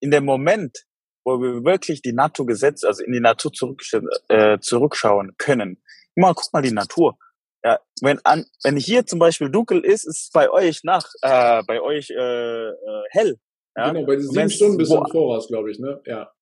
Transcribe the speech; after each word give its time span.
in 0.00 0.10
dem 0.10 0.24
Moment, 0.24 0.86
wo 1.24 1.40
wir 1.40 1.64
wirklich 1.64 2.02
die 2.02 2.12
Naturgesetze, 2.12 2.86
also 2.86 3.02
in 3.04 3.12
die 3.12 3.20
Natur 3.20 3.52
zurück, 3.52 3.82
äh, 4.28 4.58
zurückschauen 4.60 5.34
können. 5.38 5.82
Mal, 6.14 6.34
guck 6.34 6.52
mal 6.52 6.62
die 6.62 6.72
Natur. 6.72 7.18
Ja, 7.64 7.80
wenn 8.00 8.20
an, 8.24 8.46
wenn 8.62 8.76
hier 8.76 9.06
zum 9.06 9.18
Beispiel 9.18 9.50
dunkel 9.50 9.84
ist, 9.84 10.04
ist 10.06 10.26
es 10.26 10.30
bei 10.32 10.50
euch 10.50 10.84
nach, 10.84 11.04
äh, 11.22 11.62
bei 11.66 11.80
euch 11.80 12.10
äh, 12.10 12.68
äh, 12.68 12.74
hell. 13.10 13.40
Ja? 13.76 13.90
Genau, 13.90 14.06
bei 14.06 14.16
diesen 14.16 14.32
sieben 14.32 14.50
Stunden 14.50 14.76
bis 14.78 14.90
im 14.90 15.04
Voraus, 15.10 15.48
glaube 15.48 15.70
ich, 15.70 15.78
ne? 15.78 16.00
Ja. 16.06 16.32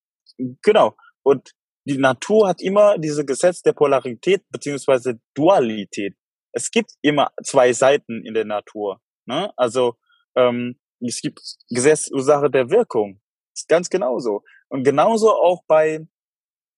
Genau. 0.62 0.96
Und 1.22 1.52
die 1.86 1.98
Natur 1.98 2.48
hat 2.48 2.62
immer 2.62 2.98
diese 2.98 3.24
Gesetz 3.24 3.62
der 3.62 3.72
Polarität 3.72 4.42
beziehungsweise 4.50 5.20
Dualität. 5.34 6.14
Es 6.52 6.70
gibt 6.70 6.92
immer 7.02 7.30
zwei 7.42 7.72
Seiten 7.72 8.24
in 8.24 8.34
der 8.34 8.44
Natur. 8.44 9.00
Ne? 9.26 9.52
Also 9.56 9.96
ähm, 10.36 10.78
es 11.00 11.20
gibt 11.20 11.40
Gesetz 11.68 12.10
Ursache 12.10 12.50
der 12.50 12.70
Wirkung. 12.70 13.20
Ist 13.54 13.68
ganz 13.68 13.88
genauso. 13.88 14.42
Und 14.68 14.84
genauso 14.84 15.30
auch 15.30 15.62
bei 15.66 16.06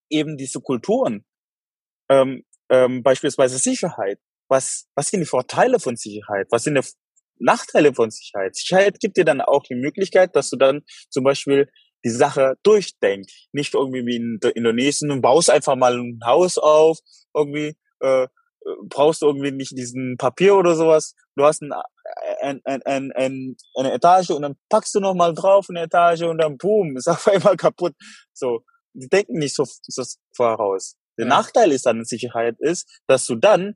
eben 0.09 0.37
diese 0.37 0.61
Kulturen. 0.61 1.25
Ähm, 2.09 2.43
ähm, 2.69 3.03
beispielsweise 3.03 3.57
Sicherheit. 3.57 4.19
Was, 4.49 4.87
was 4.95 5.09
sind 5.09 5.21
die 5.21 5.25
Vorteile 5.25 5.79
von 5.79 5.95
Sicherheit? 5.95 6.47
Was 6.51 6.63
sind 6.63 6.75
die 6.75 6.87
Nachteile 7.39 7.93
von 7.93 8.09
Sicherheit? 8.11 8.55
Sicherheit 8.55 8.99
gibt 8.99 9.17
dir 9.17 9.25
dann 9.25 9.41
auch 9.41 9.63
die 9.63 9.75
Möglichkeit, 9.75 10.35
dass 10.35 10.49
du 10.49 10.57
dann 10.57 10.83
zum 11.09 11.23
Beispiel 11.23 11.69
die 12.05 12.09
Sache 12.09 12.55
durchdenkst. 12.63 13.49
Nicht 13.51 13.73
irgendwie 13.73 14.05
wie 14.05 14.15
in 14.15 14.39
Indonesien 14.55 15.11
und 15.11 15.21
baust 15.21 15.49
einfach 15.49 15.75
mal 15.75 15.97
ein 15.97 16.19
Haus 16.25 16.57
auf, 16.57 16.99
irgendwie 17.33 17.75
äh, 17.99 18.27
brauchst 18.89 19.21
du 19.21 19.27
irgendwie 19.27 19.51
nicht 19.51 19.77
diesen 19.77 20.17
Papier 20.17 20.55
oder 20.55 20.75
sowas. 20.75 21.15
Du 21.35 21.43
hast 21.43 21.61
ein, 21.61 21.73
ein, 22.41 22.61
ein, 22.65 22.81
ein, 22.83 23.11
ein, 23.13 23.55
eine 23.75 23.93
Etage 23.93 24.31
und 24.31 24.41
dann 24.41 24.55
packst 24.69 24.95
du 24.95 24.99
noch 24.99 25.13
mal 25.13 25.33
drauf 25.33 25.67
eine 25.69 25.81
Etage 25.81 26.23
und 26.23 26.37
dann 26.37 26.57
boom, 26.57 26.97
ist 26.97 27.07
auf 27.07 27.27
einmal 27.27 27.57
kaputt. 27.57 27.95
So, 28.33 28.63
die 28.93 29.09
denken 29.09 29.39
nicht 29.39 29.55
so, 29.55 29.65
so 29.65 30.03
voraus. 30.35 30.95
Der 31.17 31.25
ja. 31.25 31.29
Nachteil 31.29 31.71
ist 31.71 31.85
dann 31.85 32.05
Sicherheit 32.05 32.55
ist, 32.59 33.01
dass 33.07 33.25
du 33.25 33.35
dann 33.35 33.75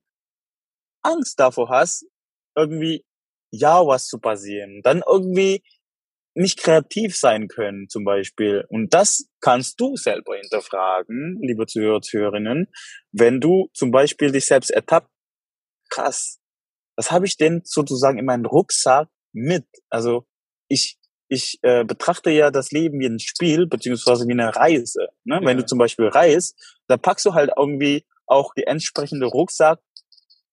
Angst 1.03 1.39
davor 1.39 1.69
hast, 1.69 2.05
irgendwie 2.55 3.03
ja 3.51 3.85
was 3.85 4.07
zu 4.07 4.19
passieren. 4.19 4.81
Dann 4.83 5.03
irgendwie 5.07 5.63
nicht 6.33 6.59
kreativ 6.59 7.17
sein 7.17 7.47
können, 7.47 7.89
zum 7.89 8.05
Beispiel. 8.05 8.66
Und 8.69 8.93
das 8.93 9.27
kannst 9.41 9.79
du 9.81 9.95
selber 9.95 10.38
hinterfragen, 10.38 11.39
liebe 11.41 11.66
Zuhörer, 11.66 12.01
Zuhörerinnen, 12.01 12.67
wenn 13.11 13.41
du 13.41 13.69
zum 13.73 13.91
Beispiel 13.91 14.31
dich 14.31 14.45
selbst 14.45 14.69
ertappt, 14.69 15.09
krass, 15.89 16.41
was 16.95 17.11
habe 17.11 17.25
ich 17.25 17.38
denn 17.38 17.61
sozusagen 17.64 18.17
in 18.17 18.25
meinem 18.25 18.45
Rucksack 18.45 19.09
mit? 19.34 19.66
Also 19.89 20.25
ich, 20.67 20.97
ich 21.28 21.59
äh, 21.61 21.84
betrachte 21.84 22.31
ja 22.31 22.52
das 22.52 22.72
Leben 22.72 23.00
wie 23.00 23.08
ein 23.08 23.20
Spiel, 23.20 23.67
beziehungsweise 23.67 24.28
wie 24.28 24.34
eine 24.34 24.56
Reise. 24.56 25.09
Ne? 25.23 25.39
Ja. 25.42 25.45
Wenn 25.45 25.58
du 25.58 25.66
zum 25.66 25.78
Beispiel 25.78 26.08
reist, 26.08 26.56
dann 26.88 27.02
packst 27.02 27.25
du 27.25 27.34
halt 27.34 27.52
irgendwie 27.58 28.06
auch 28.25 28.53
die 28.53 28.64
entsprechende 28.64 29.25
Rucksack 29.25 29.80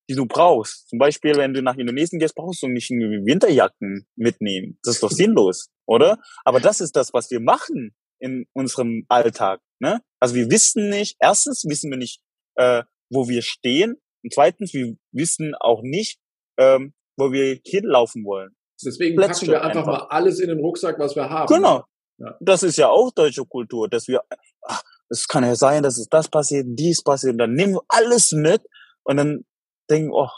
die 0.09 0.15
du 0.15 0.27
brauchst. 0.27 0.89
Zum 0.89 0.99
Beispiel, 0.99 1.37
wenn 1.37 1.53
du 1.53 1.63
nach 1.63 1.77
Indonesien 1.77 2.19
gehst, 2.19 2.35
brauchst 2.35 2.63
du 2.63 2.69
nicht 2.69 2.91
Winterjacken 2.91 4.07
mitnehmen. 4.17 4.79
Das 4.83 4.97
ist 4.97 5.03
doch 5.03 5.11
sinnlos, 5.11 5.69
oder? 5.87 6.19
Aber 6.45 6.61
das 6.61 6.81
ist 6.81 6.97
das, 6.97 7.13
was 7.13 7.31
wir 7.31 7.41
machen 7.41 7.95
in 8.19 8.47
unserem 8.53 9.05
Alltag. 9.09 9.61
Ne? 9.81 10.01
Also 10.19 10.35
wir 10.35 10.51
wissen 10.51 10.89
nicht, 10.89 11.17
erstens 11.21 11.65
wissen 11.69 11.91
wir 11.91 11.99
nicht, 11.99 12.21
äh, 12.57 12.83
wo 13.11 13.29
wir 13.29 13.43
stehen. 13.43 13.97
Und 14.25 14.33
zweitens, 14.33 14.73
wir 14.73 14.97
wissen 15.13 15.55
auch 15.55 15.83
nicht, 15.83 16.19
ähm, 16.59 16.93
wo 17.17 17.33
wir 17.33 17.59
hinlaufen 17.65 18.25
wollen. 18.25 18.55
Deswegen 18.85 19.17
Plötzlich 19.17 19.51
packen 19.51 19.63
wir 19.63 19.63
einfach, 19.63 19.89
einfach, 19.89 20.09
mal 20.09 20.17
alles 20.17 20.39
in 20.41 20.49
den 20.49 20.61
Rucksack, 20.61 20.99
was 20.99 21.17
wir 21.17 21.29
haben. 21.29 21.53
Genau. 21.53 21.85
Ja. 22.19 22.37
Das 22.41 22.63
ist 22.63 22.77
ja 22.77 22.89
auch 22.89 23.11
deutsche 23.13 23.45
Kultur, 23.45 23.89
dass 23.89 24.09
wir, 24.09 24.23
ach, 24.63 24.83
es 25.09 25.27
kann 25.27 25.45
ja 25.45 25.55
sein, 25.55 25.83
dass 25.83 25.99
es 25.99 26.09
das 26.09 26.29
passiert, 26.29 26.67
dies 26.69 27.03
passiert, 27.03 27.33
und 27.33 27.39
dann 27.39 27.55
nehmen 27.55 27.75
wir 27.75 27.83
alles 27.89 28.33
mit 28.33 28.63
und 29.05 29.17
dann 29.17 29.45
denken, 29.89 30.11
oh, 30.13 30.29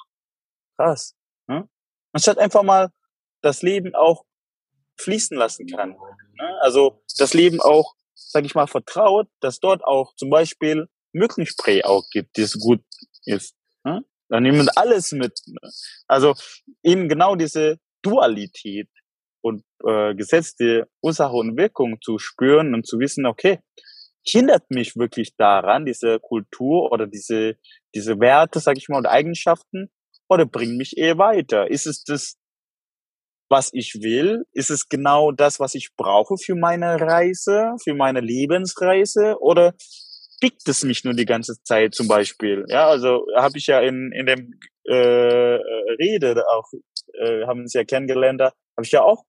krass. 0.77 1.15
Ne? 1.49 1.69
Anstatt 2.13 2.39
einfach 2.39 2.63
mal 2.63 2.91
das 3.43 3.63
Leben 3.63 3.95
auch 3.95 4.25
fließen 4.99 5.37
lassen 5.37 5.67
kann. 5.67 5.91
Ne? 5.91 6.59
Also 6.61 7.03
das 7.19 7.35
Leben 7.35 7.61
auch, 7.61 7.95
sag 8.15 8.45
ich 8.45 8.55
mal, 8.55 8.67
vertraut, 8.67 9.29
dass 9.41 9.61
dort 9.61 9.83
auch 9.85 10.15
zum 10.15 10.31
Beispiel 10.31 10.89
Mückenspray 11.13 11.83
auch 11.83 12.05
gibt, 12.11 12.39
das 12.39 12.55
gut 12.59 12.83
ist. 13.25 13.55
Ne? 13.85 14.05
Dann 14.31 14.45
nehmen 14.45 14.69
alles 14.77 15.13
mit. 15.13 15.39
Ne? 15.47 15.71
Also 16.07 16.35
eben 16.83 17.09
genau 17.09 17.35
diese 17.35 17.79
Dualität 18.03 18.89
und 19.43 19.65
äh, 19.85 20.15
gesetzte 20.15 20.89
Ursache 21.03 21.35
und 21.35 21.57
Wirkung 21.57 21.99
zu 22.01 22.19
spüren 22.19 22.75
und 22.75 22.87
zu 22.87 22.99
wissen, 22.99 23.27
okay, 23.27 23.59
hindert 24.25 24.71
mich 24.71 24.97
wirklich 24.97 25.35
daran, 25.37 25.85
diese 25.85 26.21
Kultur 26.21 26.93
oder 26.93 27.07
diese, 27.07 27.57
diese 27.95 28.21
Werte, 28.21 28.61
sag 28.61 28.77
ich 28.77 28.89
mal, 28.89 28.99
und 28.99 29.07
Eigenschaften, 29.07 29.91
oder 30.29 30.47
bringt 30.47 30.77
mich 30.77 30.97
eher 30.97 31.19
weiter? 31.19 31.69
Ist 31.69 31.87
es 31.87 32.05
das, 32.05 32.37
was 33.49 33.71
ich 33.73 33.95
will? 34.01 34.45
Ist 34.53 34.71
es 34.71 34.89
genau 34.89 35.33
das, 35.33 35.59
was 35.59 35.75
ich 35.75 35.89
brauche 35.97 36.37
für 36.37 36.55
meine 36.55 37.01
Reise, 37.01 37.73
für 37.83 37.95
meine 37.95 38.21
Lebensreise? 38.21 39.39
Oder 39.41 39.75
pickt 40.41 40.69
es 40.69 40.83
mich 40.85 41.05
nur 41.05 41.15
die 41.15 41.27
ganze 41.27 41.63
Zeit 41.63 41.95
zum 41.95 42.09
Beispiel? 42.09 42.65
Ja, 42.69 42.89
also 42.89 43.27
habe 43.37 43.59
ich 43.59 43.67
ja 43.67 43.81
in, 43.81 44.13
in 44.13 44.27
dem 44.27 44.55
äh, 44.85 44.95
Rede 44.95 46.45
auch, 46.49 46.69
äh, 47.15 47.47
haben 47.47 47.67
Sie 47.67 47.79
ja 47.79 47.85
kennengelernt, 47.85 48.41
habe 48.41 48.55
ich 48.83 48.93
ja 48.93 49.03
auch 49.03 49.25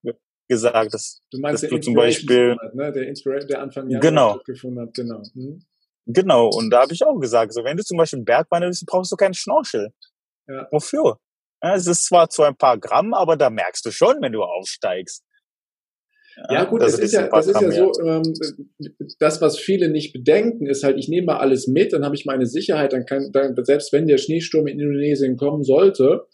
gesagt, 0.47 0.93
dass, 0.93 1.21
du, 1.31 1.39
meinst 1.39 1.63
dass 1.63 1.69
du 1.69 1.79
zum 1.79 1.93
Beispiel 1.93 2.57
ne? 2.73 2.91
der 2.91 3.07
Inspiration, 3.07 3.47
der 3.47 3.61
Anfang 3.61 3.89
Januar 3.89 4.01
genau. 4.01 4.33
stattgefunden 4.33 4.81
hat, 4.81 4.93
genau. 4.93 5.21
Hm? 5.33 5.63
Genau, 6.07 6.49
und 6.49 6.71
da 6.71 6.81
habe 6.81 6.93
ich 6.93 7.03
auch 7.05 7.17
gesagt, 7.19 7.53
so 7.53 7.63
wenn 7.63 7.77
du 7.77 7.83
zum 7.83 7.97
Beispiel 7.97 8.23
Bergwander 8.23 8.67
bist, 8.67 8.85
brauchst 8.85 9.11
du 9.11 9.15
keinen 9.15 9.33
Schnorchel. 9.33 9.93
Ja. 10.47 10.67
Wofür? 10.71 11.19
Ja, 11.63 11.75
es 11.75 11.87
ist 11.87 12.05
zwar 12.05 12.29
zu 12.29 12.43
ein 12.43 12.55
paar 12.55 12.77
Gramm, 12.77 13.13
aber 13.13 13.37
da 13.37 13.49
merkst 13.49 13.85
du 13.85 13.91
schon, 13.91 14.21
wenn 14.21 14.31
du 14.31 14.43
aufsteigst. 14.43 15.23
Ja, 16.49 16.63
gut, 16.63 16.81
das 16.81 16.97
ist 16.97 17.13
ja, 17.13 17.27
das 17.27 17.47
ist 17.47 17.61
ja 17.61 17.71
so, 17.71 17.91
ähm, 18.03 18.23
das, 19.19 19.41
was 19.41 19.59
viele 19.59 19.89
nicht 19.89 20.13
bedenken, 20.13 20.65
ist 20.65 20.83
halt, 20.83 20.97
ich 20.97 21.07
nehme 21.07 21.27
mal 21.27 21.37
alles 21.37 21.67
mit, 21.67 21.93
dann 21.93 22.03
habe 22.03 22.15
ich 22.15 22.25
meine 22.25 22.45
Sicherheit, 22.45 22.93
dann 22.93 23.05
kann, 23.05 23.31
dann, 23.31 23.55
selbst 23.63 23.93
wenn 23.93 24.07
der 24.07 24.17
Schneesturm 24.17 24.67
in 24.67 24.79
Indonesien 24.79 25.37
kommen 25.37 25.63
sollte, 25.63 26.25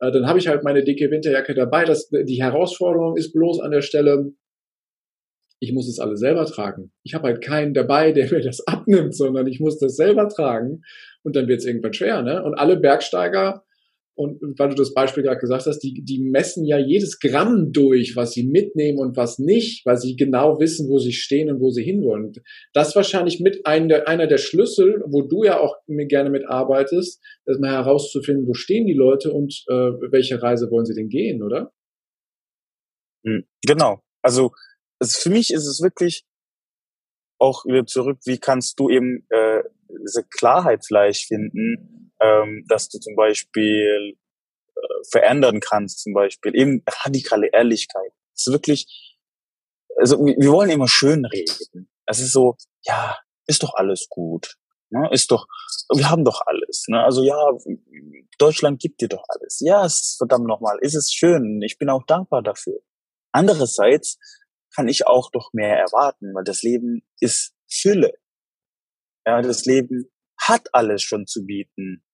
äh, 0.00 0.12
dann 0.12 0.26
habe 0.26 0.38
ich 0.38 0.48
halt 0.48 0.62
meine 0.62 0.84
dicke 0.84 1.10
Winterjacke 1.10 1.54
dabei. 1.54 1.84
Das, 1.84 2.08
die 2.08 2.42
Herausforderung 2.42 3.16
ist 3.16 3.32
bloß 3.32 3.60
an 3.60 3.70
der 3.70 3.82
Stelle, 3.82 4.32
ich 5.60 5.72
muss 5.72 5.88
es 5.88 5.98
alles 5.98 6.20
selber 6.20 6.46
tragen. 6.46 6.92
Ich 7.02 7.14
habe 7.14 7.28
halt 7.28 7.42
keinen 7.42 7.74
dabei, 7.74 8.12
der 8.12 8.30
mir 8.30 8.40
das 8.40 8.66
abnimmt, 8.66 9.14
sondern 9.16 9.46
ich 9.46 9.60
muss 9.60 9.78
das 9.78 9.96
selber 9.96 10.28
tragen 10.28 10.82
und 11.22 11.36
dann 11.36 11.48
wird 11.48 11.60
es 11.60 11.66
irgendwann 11.66 11.94
schwer. 11.94 12.22
Ne? 12.22 12.42
Und 12.42 12.54
alle 12.54 12.76
Bergsteiger 12.76 13.64
und 14.16 14.58
weil 14.58 14.68
du 14.68 14.76
das 14.76 14.94
Beispiel 14.94 15.22
gerade 15.22 15.40
gesagt 15.40 15.66
hast, 15.66 15.80
die, 15.80 16.02
die 16.04 16.20
messen 16.20 16.64
ja 16.64 16.78
jedes 16.78 17.18
Gramm 17.18 17.72
durch, 17.72 18.14
was 18.14 18.32
sie 18.32 18.46
mitnehmen 18.46 18.98
und 18.98 19.16
was 19.16 19.38
nicht, 19.38 19.84
weil 19.86 19.96
sie 19.96 20.14
genau 20.14 20.60
wissen, 20.60 20.88
wo 20.88 20.98
sie 20.98 21.12
stehen 21.12 21.50
und 21.50 21.60
wo 21.60 21.70
sie 21.70 21.82
hinwollen. 21.82 22.32
Das 22.72 22.88
ist 22.88 22.96
wahrscheinlich 22.96 23.40
mit 23.40 23.66
einer 23.66 23.88
der, 23.88 24.08
einer 24.08 24.26
der 24.26 24.38
Schlüssel, 24.38 25.02
wo 25.06 25.22
du 25.22 25.44
ja 25.44 25.58
auch 25.58 25.76
gerne 25.86 26.30
mitarbeitest, 26.30 27.20
das 27.44 27.58
mal 27.58 27.72
herauszufinden, 27.72 28.46
wo 28.46 28.54
stehen 28.54 28.86
die 28.86 28.94
Leute 28.94 29.32
und 29.32 29.64
äh, 29.68 29.74
welche 30.10 30.40
Reise 30.40 30.70
wollen 30.70 30.86
sie 30.86 30.94
denn 30.94 31.08
gehen, 31.08 31.42
oder? 31.42 31.72
Hm, 33.26 33.44
genau. 33.66 34.00
Also, 34.22 34.52
also 35.00 35.18
für 35.20 35.30
mich 35.30 35.52
ist 35.52 35.66
es 35.66 35.82
wirklich 35.82 36.24
auch 37.40 37.64
wieder 37.64 37.84
zurück, 37.84 38.18
wie 38.24 38.38
kannst 38.38 38.78
du 38.78 38.88
eben 38.88 39.26
äh, 39.30 39.62
diese 39.88 40.24
Klarheit 40.24 40.84
vielleicht 40.86 41.26
finden, 41.26 41.93
ähm, 42.24 42.64
dass 42.68 42.88
du 42.88 42.98
zum 42.98 43.14
Beispiel 43.16 44.16
äh, 44.74 44.80
verändern 45.10 45.60
kannst, 45.60 46.02
zum 46.02 46.14
Beispiel 46.14 46.54
eben 46.54 46.82
radikale 47.04 47.48
Ehrlichkeit. 47.52 48.12
Es 48.34 48.46
ist 48.46 48.52
wirklich, 48.52 49.16
also 49.96 50.18
wir 50.24 50.50
wollen 50.50 50.70
immer 50.70 50.88
schön 50.88 51.24
reden. 51.24 51.88
Es 52.06 52.20
ist 52.20 52.32
so, 52.32 52.56
ja, 52.82 53.18
ist 53.46 53.62
doch 53.62 53.74
alles 53.74 54.08
gut. 54.08 54.56
Ne? 54.90 55.08
Ist 55.12 55.30
doch, 55.30 55.46
wir 55.94 56.10
haben 56.10 56.24
doch 56.24 56.40
alles. 56.46 56.84
Ne? 56.88 57.02
Also 57.02 57.24
ja, 57.24 57.36
Deutschland 58.38 58.80
gibt 58.80 59.00
dir 59.00 59.08
doch 59.08 59.24
alles. 59.28 59.60
Ja, 59.60 59.84
es, 59.84 60.16
verdammt 60.18 60.46
nochmal, 60.46 60.78
ist 60.80 60.94
es 60.94 61.12
schön. 61.12 61.60
Ich 61.62 61.78
bin 61.78 61.90
auch 61.90 62.04
dankbar 62.06 62.42
dafür. 62.42 62.80
Andererseits 63.32 64.18
kann 64.74 64.88
ich 64.88 65.06
auch 65.06 65.30
doch 65.30 65.52
mehr 65.52 65.76
erwarten, 65.76 66.34
weil 66.34 66.44
das 66.44 66.62
Leben 66.62 67.02
ist 67.20 67.54
Fülle. 67.68 68.12
Ja, 69.26 69.40
das 69.42 69.64
Leben 69.64 70.10
hat 70.40 70.68
alles 70.72 71.02
schon 71.02 71.26
zu 71.26 71.44
bieten. 71.44 72.04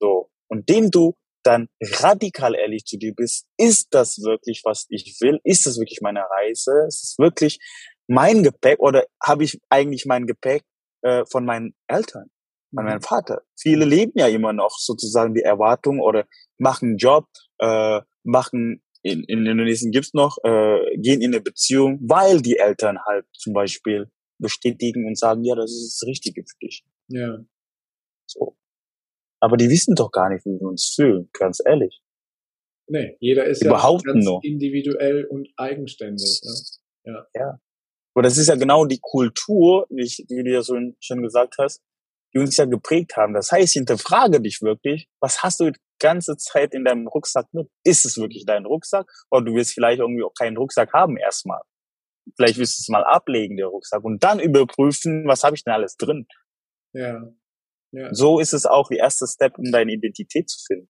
So. 0.00 0.30
Und 0.48 0.68
dem 0.68 0.90
du 0.90 1.14
dann 1.44 1.68
radikal 1.80 2.54
ehrlich 2.54 2.84
zu 2.84 2.98
dir 2.98 3.14
bist, 3.14 3.46
ist 3.56 3.88
das 3.90 4.18
wirklich, 4.22 4.62
was 4.64 4.86
ich 4.90 5.16
will? 5.20 5.40
Ist 5.44 5.66
das 5.66 5.78
wirklich 5.78 6.00
meine 6.00 6.20
Reise? 6.20 6.84
Ist 6.86 7.02
es 7.02 7.16
wirklich 7.18 7.58
mein 8.06 8.42
Gepäck 8.42 8.78
oder 8.78 9.06
habe 9.22 9.44
ich 9.44 9.58
eigentlich 9.68 10.06
mein 10.06 10.26
Gepäck 10.26 10.62
äh, 11.02 11.24
von 11.30 11.44
meinen 11.44 11.74
Eltern, 11.88 12.30
von 12.74 12.84
meinem 12.84 12.98
mhm. 12.98 13.02
Vater? 13.02 13.42
Viele 13.58 13.84
leben 13.84 14.12
ja 14.14 14.28
immer 14.28 14.52
noch 14.52 14.76
sozusagen 14.78 15.34
die 15.34 15.42
Erwartung 15.42 16.00
oder 16.00 16.26
machen 16.58 16.90
einen 16.90 16.98
Job, 16.98 17.26
äh, 17.58 18.00
machen 18.22 18.82
in, 19.02 19.24
in 19.24 19.46
Indonesien 19.46 19.90
gibt's 19.90 20.14
noch, 20.14 20.38
äh, 20.44 20.96
gehen 20.96 21.20
in 21.22 21.32
eine 21.32 21.40
Beziehung, 21.40 21.98
weil 22.02 22.40
die 22.40 22.58
Eltern 22.58 22.98
halt 23.04 23.26
zum 23.32 23.52
Beispiel 23.52 24.08
bestätigen 24.38 25.06
und 25.06 25.18
sagen, 25.18 25.44
ja, 25.44 25.54
das 25.56 25.72
ist 25.72 26.00
das 26.00 26.08
Richtige 26.08 26.42
für 26.42 26.58
dich. 26.66 26.84
Ja. 27.08 27.38
So. 28.26 28.56
Aber 29.42 29.56
die 29.56 29.68
wissen 29.68 29.96
doch 29.96 30.12
gar 30.12 30.28
nicht, 30.28 30.46
wie 30.46 30.60
wir 30.60 30.68
uns 30.68 30.94
fühlen, 30.94 31.28
ganz 31.32 31.60
ehrlich. 31.64 32.00
Nee, 32.86 33.16
jeder 33.18 33.44
ist 33.46 33.64
Überhaupt 33.64 34.04
ja 34.06 34.12
ganz 34.12 34.24
nur. 34.24 34.40
individuell 34.44 35.24
und 35.24 35.48
eigenständig. 35.56 36.40
Ne? 36.44 37.12
Ja. 37.12 37.26
Ja. 37.34 37.58
Aber 38.14 38.22
das 38.22 38.38
ist 38.38 38.48
ja 38.48 38.54
genau 38.54 38.84
die 38.84 39.00
Kultur, 39.00 39.86
wie, 39.90 40.04
ich, 40.04 40.24
wie 40.28 40.44
du 40.44 40.50
ja 40.50 40.62
so 40.62 40.76
schon 41.00 41.22
gesagt 41.22 41.56
hast, 41.58 41.82
die 42.32 42.38
uns 42.38 42.56
ja 42.56 42.66
geprägt 42.66 43.16
haben. 43.16 43.34
Das 43.34 43.50
heißt, 43.50 43.72
hinterfrage 43.72 44.40
dich 44.40 44.60
wirklich, 44.62 45.08
was 45.20 45.42
hast 45.42 45.58
du 45.58 45.70
die 45.72 45.80
ganze 45.98 46.36
Zeit 46.36 46.72
in 46.72 46.84
deinem 46.84 47.08
Rucksack 47.08 47.46
mit? 47.52 47.68
Ist 47.84 48.04
es 48.04 48.18
wirklich 48.18 48.44
dein 48.46 48.64
Rucksack? 48.64 49.10
Oder 49.30 49.46
du 49.46 49.54
willst 49.54 49.72
vielleicht 49.72 50.00
irgendwie 50.00 50.22
auch 50.22 50.34
keinen 50.34 50.56
Rucksack 50.56 50.92
haben 50.92 51.16
erstmal. 51.16 51.62
Vielleicht 52.36 52.58
willst 52.58 52.78
du 52.78 52.82
es 52.82 52.88
mal 52.88 53.04
ablegen, 53.04 53.56
der 53.56 53.66
Rucksack, 53.66 54.04
und 54.04 54.22
dann 54.22 54.38
überprüfen, 54.38 55.26
was 55.26 55.42
habe 55.42 55.56
ich 55.56 55.64
denn 55.64 55.72
alles 55.72 55.96
drin? 55.96 56.26
Ja. 56.92 57.32
Ja. 57.92 58.12
So 58.12 58.40
ist 58.40 58.54
es 58.54 58.66
auch 58.66 58.88
die 58.88 58.96
erste 58.96 59.26
Step, 59.26 59.58
um 59.58 59.70
deine 59.70 59.92
Identität 59.92 60.48
zu 60.48 60.58
finden. 60.66 60.88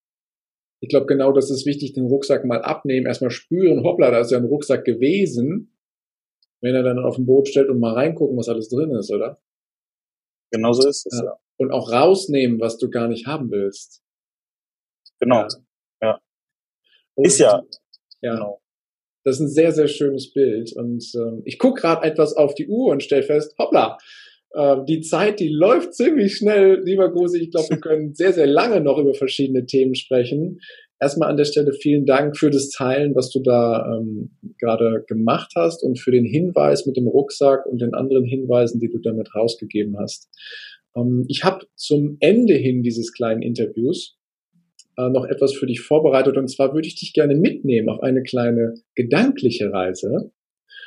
Ich 0.80 0.88
glaube, 0.88 1.06
genau 1.06 1.32
das 1.32 1.50
ist 1.50 1.66
wichtig, 1.66 1.92
den 1.92 2.06
Rucksack 2.06 2.44
mal 2.44 2.62
abnehmen, 2.62 3.06
erstmal 3.06 3.30
spüren, 3.30 3.84
hoppla, 3.84 4.10
da 4.10 4.20
ist 4.20 4.32
ja 4.32 4.38
ein 4.38 4.44
Rucksack 4.44 4.84
gewesen. 4.84 5.78
Wenn 6.60 6.74
er 6.74 6.82
dann 6.82 6.98
auf 6.98 7.16
dem 7.16 7.26
Boot 7.26 7.48
stellt 7.48 7.68
und 7.68 7.80
mal 7.80 7.94
reingucken, 7.94 8.36
was 8.36 8.48
alles 8.48 8.68
drin 8.68 8.92
ist, 8.92 9.10
oder? 9.12 9.40
Genau 10.52 10.72
so 10.72 10.88
ist 10.88 11.06
es, 11.06 11.18
ja. 11.18 11.24
ja. 11.24 11.36
Und 11.56 11.72
auch 11.72 11.90
rausnehmen, 11.90 12.60
was 12.60 12.78
du 12.78 12.88
gar 12.88 13.08
nicht 13.08 13.26
haben 13.26 13.50
willst. 13.50 14.02
Genau. 15.20 15.46
Ja. 16.00 16.20
Und, 17.14 17.26
ist 17.26 17.38
ja. 17.38 17.62
Ja. 18.20 18.34
Genau. 18.34 18.60
Das 19.24 19.36
ist 19.36 19.40
ein 19.40 19.48
sehr, 19.48 19.72
sehr 19.72 19.88
schönes 19.88 20.32
Bild. 20.32 20.72
Und 20.72 21.04
ähm, 21.14 21.42
ich 21.44 21.58
gucke 21.58 21.80
gerade 21.80 22.06
etwas 22.06 22.34
auf 22.34 22.54
die 22.54 22.66
Uhr 22.66 22.90
und 22.90 23.02
stell 23.02 23.22
fest, 23.22 23.54
hoppla, 23.58 23.98
die 24.86 25.00
Zeit, 25.00 25.40
die 25.40 25.48
läuft 25.48 25.94
ziemlich 25.94 26.36
schnell, 26.36 26.82
lieber 26.84 27.10
Grusi. 27.10 27.38
Ich 27.38 27.50
glaube, 27.50 27.70
wir 27.70 27.76
können 27.80 28.14
sehr, 28.14 28.32
sehr 28.32 28.46
lange 28.46 28.80
noch 28.80 28.98
über 28.98 29.14
verschiedene 29.14 29.64
Themen 29.64 29.94
sprechen. 29.94 30.60
Erstmal 31.02 31.30
an 31.30 31.36
der 31.36 31.46
Stelle 31.46 31.72
vielen 31.72 32.06
Dank 32.06 32.36
für 32.36 32.50
das 32.50 32.70
Teilen, 32.70 33.16
was 33.16 33.28
du 33.30 33.40
da 33.40 33.92
ähm, 33.92 34.36
gerade 34.60 35.04
gemacht 35.08 35.50
hast 35.56 35.82
und 35.82 35.98
für 35.98 36.12
den 36.12 36.24
Hinweis 36.24 36.86
mit 36.86 36.96
dem 36.96 37.08
Rucksack 37.08 37.66
und 37.66 37.80
den 37.82 37.92
anderen 37.92 38.24
Hinweisen, 38.24 38.78
die 38.78 38.88
du 38.88 38.98
damit 38.98 39.34
rausgegeben 39.34 39.98
hast. 39.98 40.28
Ähm, 40.94 41.24
ich 41.26 41.42
habe 41.42 41.66
zum 41.74 42.18
Ende 42.20 42.54
hin 42.54 42.84
dieses 42.84 43.12
kleinen 43.12 43.42
Interviews 43.42 44.16
äh, 44.96 45.08
noch 45.08 45.24
etwas 45.24 45.54
für 45.54 45.66
dich 45.66 45.80
vorbereitet 45.80 46.36
und 46.36 46.46
zwar 46.46 46.72
würde 46.72 46.86
ich 46.86 46.94
dich 46.94 47.12
gerne 47.12 47.34
mitnehmen 47.34 47.88
auf 47.88 48.00
eine 48.00 48.22
kleine 48.22 48.74
gedankliche 48.94 49.72
Reise. 49.72 50.30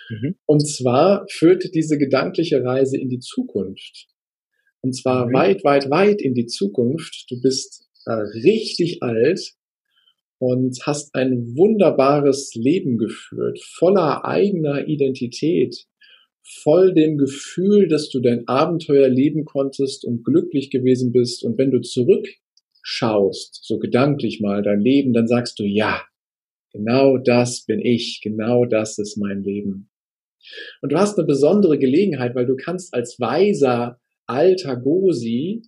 Mhm. 0.10 0.36
Und 0.46 0.68
zwar 0.68 1.26
führt 1.30 1.74
diese 1.74 1.98
gedankliche 1.98 2.64
Reise 2.64 2.98
in 2.98 3.10
die 3.10 3.20
Zukunft. 3.20 4.08
Und 4.82 4.94
zwar 4.94 5.28
mhm. 5.28 5.34
weit, 5.34 5.64
weit, 5.64 5.90
weit 5.90 6.22
in 6.22 6.34
die 6.34 6.46
Zukunft. 6.46 7.26
Du 7.30 7.42
bist 7.42 7.88
äh, 8.06 8.12
richtig 8.12 9.02
alt 9.02 9.56
und 10.38 10.78
hast 10.84 11.16
ein 11.16 11.56
wunderbares 11.56 12.54
Leben 12.56 12.98
geführt, 12.98 13.60
voller 13.64 14.26
eigener 14.26 14.88
Identität, 14.88 15.86
voll 16.44 16.94
dem 16.94 17.18
Gefühl, 17.18 17.88
dass 17.88 18.10
du 18.10 18.20
dein 18.20 18.48
Abenteuer 18.48 19.10
leben 19.10 19.46
konntest 19.46 20.06
und 20.06 20.24
glücklich 20.24 20.70
gewesen 20.70 21.12
bist. 21.12 21.44
Und 21.44 21.58
wenn 21.58 21.72
du 21.72 21.82
zurückschaust, 21.82 23.62
so 23.64 23.80
gedanklich 23.80 24.40
mal 24.42 24.62
dein 24.62 24.82
Leben, 24.82 25.14
dann 25.14 25.28
sagst 25.28 25.58
du, 25.60 25.64
ja, 25.64 26.04
genau 26.72 27.18
das 27.18 27.66
bin 27.66 27.80
ich, 27.80 28.20
genau 28.22 28.66
das 28.66 29.00
ist 29.00 29.18
mein 29.18 29.42
Leben. 29.42 29.90
Und 30.82 30.92
du 30.92 30.98
hast 30.98 31.18
eine 31.18 31.28
besondere 31.28 31.78
Gelegenheit, 31.78 32.36
weil 32.36 32.46
du 32.46 32.56
kannst 32.56 32.94
als 32.94 33.20
weiser 33.20 34.00
alter 34.28 34.76
Gosi 34.76 35.62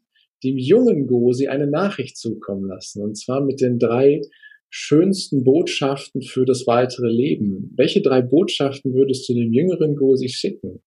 dem 0.43 0.57
jungen 0.57 1.07
Gosi 1.07 1.47
eine 1.47 1.67
Nachricht 1.67 2.17
zukommen 2.17 2.67
lassen. 2.67 3.01
Und 3.01 3.15
zwar 3.15 3.43
mit 3.43 3.61
den 3.61 3.79
drei 3.79 4.21
schönsten 4.69 5.43
Botschaften 5.43 6.21
für 6.21 6.45
das 6.45 6.67
weitere 6.67 7.07
Leben? 7.07 7.73
Welche 7.77 8.01
drei 8.01 8.21
Botschaften 8.21 8.93
würdest 8.93 9.27
du 9.29 9.33
dem 9.33 9.53
jüngeren 9.53 9.95
Gosi 9.95 10.29
schicken? 10.29 10.83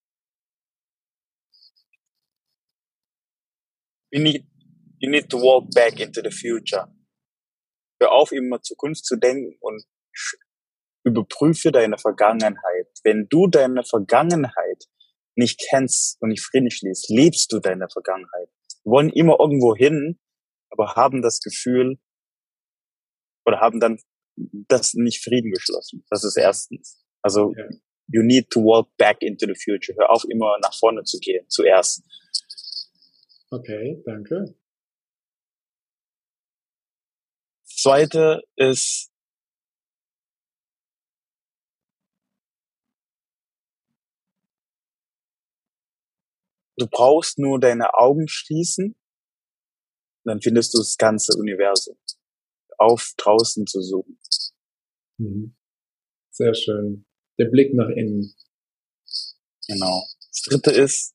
You 4.12 4.20
need, 4.20 4.44
you 4.98 5.08
need 5.08 5.28
to 5.30 5.38
walk 5.38 5.70
back 5.70 6.00
into 6.00 6.20
the 6.22 6.30
future. 6.30 6.88
Hör 8.00 8.12
auf, 8.12 8.32
immer 8.32 8.60
Zukunft 8.60 9.04
zu 9.04 9.16
denken 9.16 9.56
und 9.60 9.84
überprüfe 11.04 11.72
deine 11.72 11.98
Vergangenheit. 11.98 12.88
Wenn 13.04 13.26
du 13.28 13.46
deine 13.46 13.84
Vergangenheit 13.84 14.84
nicht 15.36 15.60
kennst 15.70 16.20
und 16.20 16.30
nicht 16.30 16.44
Frieden 16.44 16.70
schließt, 16.70 17.08
lebst 17.10 17.52
du 17.52 17.60
deine 17.60 17.88
Vergangenheit. 17.88 18.48
Wir 18.84 18.92
wollen 18.92 19.10
immer 19.10 19.38
irgendwo 19.38 19.74
hin, 19.74 20.18
aber 20.70 20.94
haben 20.94 21.22
das 21.22 21.40
Gefühl, 21.40 21.98
oder 23.44 23.60
haben 23.60 23.80
dann 23.80 23.98
das 24.68 24.94
nicht 24.94 25.22
Frieden 25.22 25.50
geschlossen. 25.50 26.04
Das 26.10 26.24
ist 26.24 26.36
erstens. 26.36 27.02
Also 27.22 27.52
ja. 27.56 27.64
you 28.08 28.22
need 28.22 28.50
to 28.50 28.60
walk 28.60 28.88
back 28.96 29.22
into 29.22 29.46
the 29.46 29.54
future. 29.54 29.96
Hör 29.98 30.10
auf, 30.10 30.24
immer 30.28 30.58
nach 30.62 30.74
vorne 30.78 31.04
zu 31.04 31.18
gehen, 31.18 31.48
zuerst. 31.48 32.02
Okay, 33.50 34.02
danke. 34.06 34.54
Zweite 37.64 38.42
ist, 38.56 39.09
du 46.80 46.86
brauchst 46.88 47.38
nur 47.38 47.60
deine 47.60 47.94
Augen 47.94 48.26
schließen, 48.28 48.96
dann 50.24 50.40
findest 50.40 50.74
du 50.74 50.78
das 50.78 50.96
ganze 50.96 51.36
Universum 51.38 51.96
auf, 52.78 53.12
draußen 53.16 53.66
zu 53.66 53.82
suchen. 53.82 54.18
Mhm. 55.18 55.56
Sehr 56.30 56.54
schön. 56.54 57.06
Der 57.38 57.46
Blick 57.46 57.74
nach 57.74 57.88
innen. 57.88 58.34
Genau. 59.66 60.06
Das 60.30 60.42
dritte 60.42 60.70
ist, 60.70 61.14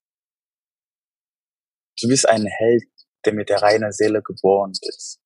du 2.00 2.08
bist 2.08 2.28
ein 2.28 2.46
Held, 2.46 2.84
der 3.26 3.34
mit 3.34 3.50
der 3.50 3.62
reinen 3.62 3.92
Seele 3.92 4.22
geboren 4.22 4.74
ist. 4.82 5.20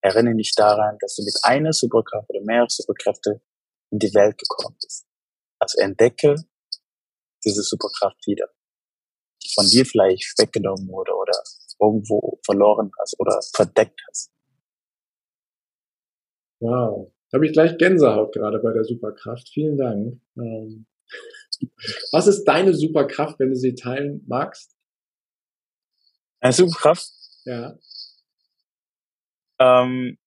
Erinnere 0.00 0.36
dich 0.36 0.52
daran, 0.54 0.96
dass 1.00 1.16
du 1.16 1.24
mit 1.24 1.34
einer 1.42 1.72
Superkraft 1.72 2.28
oder 2.30 2.42
mehreren 2.42 2.68
Superkräfte 2.68 3.42
in 3.90 3.98
die 3.98 4.14
Welt 4.14 4.38
gekommen 4.38 4.76
bist. 4.80 5.06
Also 5.58 5.78
entdecke 5.80 6.36
diese 7.44 7.62
Superkraft 7.62 8.26
wieder, 8.26 8.48
von 9.54 9.66
dir 9.66 9.84
vielleicht 9.84 10.38
weggenommen 10.38 10.88
wurde 10.88 11.12
oder 11.14 11.32
irgendwo 11.80 12.40
verloren 12.44 12.90
hast 13.00 13.18
oder 13.18 13.40
verdeckt 13.54 14.00
hast. 14.08 14.30
Wow. 16.60 17.12
Habe 17.32 17.46
ich 17.46 17.52
gleich 17.52 17.76
Gänsehaut 17.78 18.32
gerade 18.32 18.60
bei 18.60 18.72
der 18.72 18.84
Superkraft. 18.84 19.48
Vielen 19.48 19.76
Dank. 19.76 20.20
Ähm, 20.38 20.86
was 22.12 22.26
ist 22.26 22.44
deine 22.44 22.74
Superkraft, 22.74 23.38
wenn 23.40 23.50
du 23.50 23.56
sie 23.56 23.74
teilen 23.74 24.24
magst? 24.26 24.74
Eine 26.40 26.52
Superkraft? 26.52 27.10
Ja. 27.44 27.76
Ähm, 29.58 30.18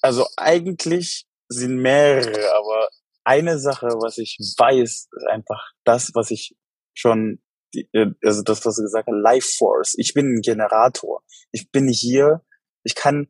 also 0.00 0.26
eigentlich 0.36 1.26
sind 1.48 1.76
mehrere, 1.76 2.54
aber 2.54 2.88
eine 3.24 3.58
Sache, 3.58 3.86
was 3.86 4.18
ich 4.18 4.38
weiß, 4.38 5.08
ist 5.10 5.26
einfach 5.28 5.72
das, 5.84 6.10
was 6.14 6.30
ich 6.30 6.56
schon, 6.94 7.42
äh, 7.74 8.06
also 8.22 8.42
das, 8.42 8.64
was 8.64 8.76
du 8.76 8.82
gesagt 8.82 9.08
hast, 9.08 9.22
Life 9.22 9.48
Force. 9.56 9.94
Ich 9.96 10.14
bin 10.14 10.34
ein 10.34 10.40
Generator. 10.40 11.22
Ich 11.52 11.70
bin 11.70 11.88
hier, 11.88 12.42
ich 12.84 12.94
kann 12.94 13.28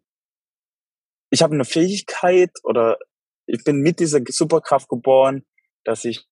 ich 1.34 1.42
habe 1.42 1.54
eine 1.54 1.64
Fähigkeit 1.64 2.52
oder 2.62 2.96
ich 3.46 3.64
bin 3.64 3.80
mit 3.80 3.98
dieser 3.98 4.20
Superkraft 4.24 4.88
geboren, 4.88 5.44
dass 5.84 6.04
ich 6.04 6.28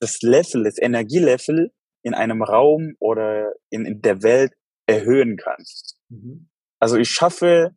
das 0.00 0.22
Level, 0.22 0.62
das 0.62 0.78
Energielevel 0.80 1.72
in 2.04 2.14
einem 2.14 2.44
Raum 2.44 2.94
oder 3.00 3.52
in, 3.70 3.86
in 3.86 4.00
der 4.02 4.22
Welt 4.22 4.52
erhöhen 4.86 5.36
kann. 5.36 5.64
Mhm. 6.10 6.48
Also 6.78 6.96
ich 6.96 7.10
schaffe 7.10 7.76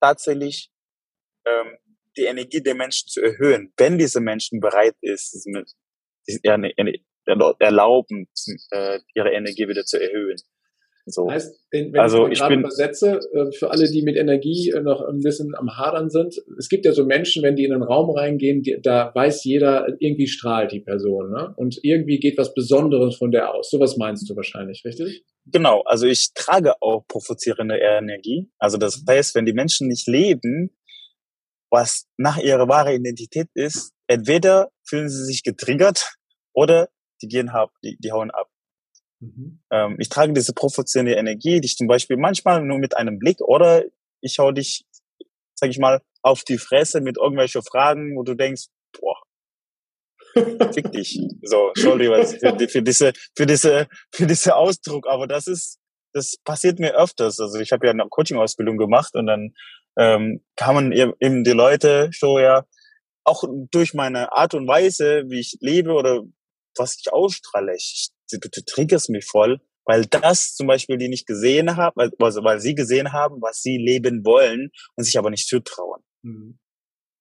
tatsächlich 0.00 0.70
ähm, 1.46 1.76
die 2.16 2.24
Energie 2.24 2.62
der 2.62 2.74
Menschen 2.74 3.08
zu 3.08 3.20
erhöhen, 3.20 3.74
wenn 3.76 3.98
diese 3.98 4.20
Menschen 4.20 4.58
bereit 4.58 4.96
ist, 5.02 5.46
erlauben, 7.58 8.26
äh, 8.70 8.98
ihre 9.14 9.30
Energie 9.30 9.68
wieder 9.68 9.84
zu 9.84 10.00
erhöhen. 10.00 10.36
So. 11.10 11.30
Heißt, 11.30 11.58
wenn, 11.70 11.96
also 11.98 12.26
ich, 12.26 12.40
ich 12.40 12.48
bin 12.48 12.60
übersetze, 12.60 13.20
äh, 13.32 13.50
für 13.52 13.70
alle, 13.70 13.90
die 13.90 14.02
mit 14.02 14.16
Energie 14.16 14.70
äh, 14.70 14.80
noch 14.80 15.00
ein 15.00 15.20
bisschen 15.20 15.54
am 15.54 15.76
Hadern 15.76 16.10
sind, 16.10 16.34
es 16.58 16.68
gibt 16.68 16.84
ja 16.84 16.92
so 16.92 17.04
Menschen, 17.04 17.42
wenn 17.42 17.56
die 17.56 17.64
in 17.64 17.72
einen 17.72 17.82
Raum 17.82 18.10
reingehen, 18.10 18.62
die, 18.62 18.78
da 18.82 19.10
weiß 19.14 19.44
jeder, 19.44 19.86
irgendwie 20.00 20.26
strahlt 20.26 20.72
die 20.72 20.80
Person, 20.80 21.30
ne? 21.30 21.54
Und 21.56 21.78
irgendwie 21.82 22.18
geht 22.18 22.36
was 22.36 22.52
Besonderes 22.54 23.16
von 23.16 23.30
der 23.30 23.54
aus. 23.54 23.70
Sowas 23.70 23.96
meinst 23.96 24.28
du 24.28 24.36
wahrscheinlich, 24.36 24.84
richtig? 24.84 25.24
Genau, 25.46 25.82
also 25.82 26.06
ich 26.06 26.32
trage 26.34 26.74
auch 26.82 27.06
provozierende 27.08 27.78
Energie. 27.78 28.50
Also 28.58 28.76
das 28.76 29.02
heißt, 29.08 29.34
wenn 29.34 29.46
die 29.46 29.54
Menschen 29.54 29.88
nicht 29.88 30.06
leben, 30.06 30.70
was 31.70 32.06
nach 32.16 32.38
ihrer 32.38 32.68
wahren 32.68 32.94
Identität 32.94 33.48
ist, 33.54 33.92
entweder 34.06 34.70
fühlen 34.84 35.08
sie 35.08 35.24
sich 35.24 35.42
getriggert 35.42 36.14
oder 36.54 36.88
die 37.22 37.28
gehen 37.28 37.48
ab, 37.48 37.72
die, 37.82 37.96
die 37.98 38.12
hauen 38.12 38.30
ab. 38.30 38.48
Mhm. 39.20 39.60
Ähm, 39.70 39.96
ich 39.98 40.08
trage 40.08 40.32
diese 40.32 40.52
provozierende 40.52 41.14
Energie, 41.14 41.60
dich 41.60 41.76
zum 41.76 41.86
Beispiel 41.86 42.16
manchmal 42.16 42.62
nur 42.62 42.78
mit 42.78 42.96
einem 42.96 43.18
Blick 43.18 43.40
oder 43.40 43.84
ich 44.20 44.38
hau 44.38 44.52
dich, 44.52 44.84
sag 45.54 45.70
ich 45.70 45.78
mal, 45.78 46.00
auf 46.22 46.44
die 46.44 46.58
Fresse 46.58 47.00
mit 47.00 47.16
irgendwelchen 47.16 47.62
Fragen, 47.62 48.16
wo 48.16 48.22
du 48.22 48.34
denkst, 48.34 48.66
boah, 48.98 49.16
fick 50.72 50.92
dich. 50.92 51.20
So, 51.42 51.68
Entschuldigung 51.68 52.26
für, 52.26 52.68
für 52.68 52.82
diese, 52.82 53.12
für 53.36 53.46
diese, 53.46 53.88
für 54.12 54.26
diese 54.26 54.56
Ausdruck, 54.56 55.06
aber 55.08 55.26
das 55.26 55.46
ist, 55.46 55.78
das 56.12 56.36
passiert 56.44 56.78
mir 56.78 56.96
öfters. 56.96 57.38
Also 57.40 57.58
ich 57.58 57.72
habe 57.72 57.86
ja 57.86 57.92
eine 57.92 58.08
Coaching-Ausbildung 58.08 58.76
gemacht 58.76 59.14
und 59.14 59.26
dann 59.26 59.54
ähm, 59.98 60.44
kamen 60.56 60.92
eben 60.92 61.44
die 61.44 61.52
Leute 61.52 62.10
so 62.12 62.38
ja 62.38 62.64
auch 63.24 63.44
durch 63.70 63.94
meine 63.94 64.32
Art 64.32 64.54
und 64.54 64.66
Weise, 64.66 65.24
wie 65.28 65.40
ich 65.40 65.58
lebe 65.60 65.92
oder 65.92 66.22
was 66.78 66.96
ich 66.98 67.12
ausstrahle. 67.12 67.74
Ich, 67.76 68.10
du, 68.30 68.38
du 68.38 68.64
triggerst 68.64 69.10
mich 69.10 69.24
voll, 69.24 69.60
weil 69.84 70.04
das 70.06 70.54
zum 70.54 70.66
Beispiel 70.66 70.98
die 70.98 71.08
nicht 71.08 71.26
gesehen 71.26 71.76
haben, 71.76 71.98
also 72.18 72.44
weil 72.44 72.60
sie 72.60 72.74
gesehen 72.74 73.12
haben, 73.12 73.40
was 73.40 73.62
sie 73.62 73.78
leben 73.78 74.24
wollen 74.24 74.70
und 74.96 75.04
sich 75.04 75.18
aber 75.18 75.30
nicht 75.30 75.48
zutrauen. 75.48 76.02
Mhm. 76.22 76.58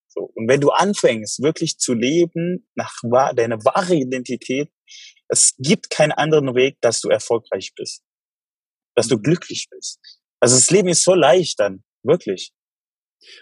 So. 0.09 0.31
Und 0.35 0.49
wenn 0.49 0.61
du 0.61 0.71
anfängst, 0.71 1.41
wirklich 1.41 1.77
zu 1.77 1.93
leben 1.93 2.67
nach 2.75 2.93
deiner 3.35 3.63
wahre 3.63 3.95
Identität, 3.95 4.69
es 5.29 5.55
gibt 5.57 5.89
keinen 5.89 6.11
anderen 6.11 6.55
Weg, 6.55 6.77
dass 6.81 7.01
du 7.01 7.09
erfolgreich 7.09 7.73
bist, 7.75 8.03
dass 8.95 9.07
du 9.07 9.17
mhm. 9.17 9.23
glücklich 9.23 9.67
bist. 9.69 9.99
Also 10.39 10.55
das 10.55 10.69
Leben 10.69 10.89
ist 10.89 11.03
so 11.03 11.13
leicht 11.13 11.59
dann, 11.59 11.83
wirklich. 12.03 12.51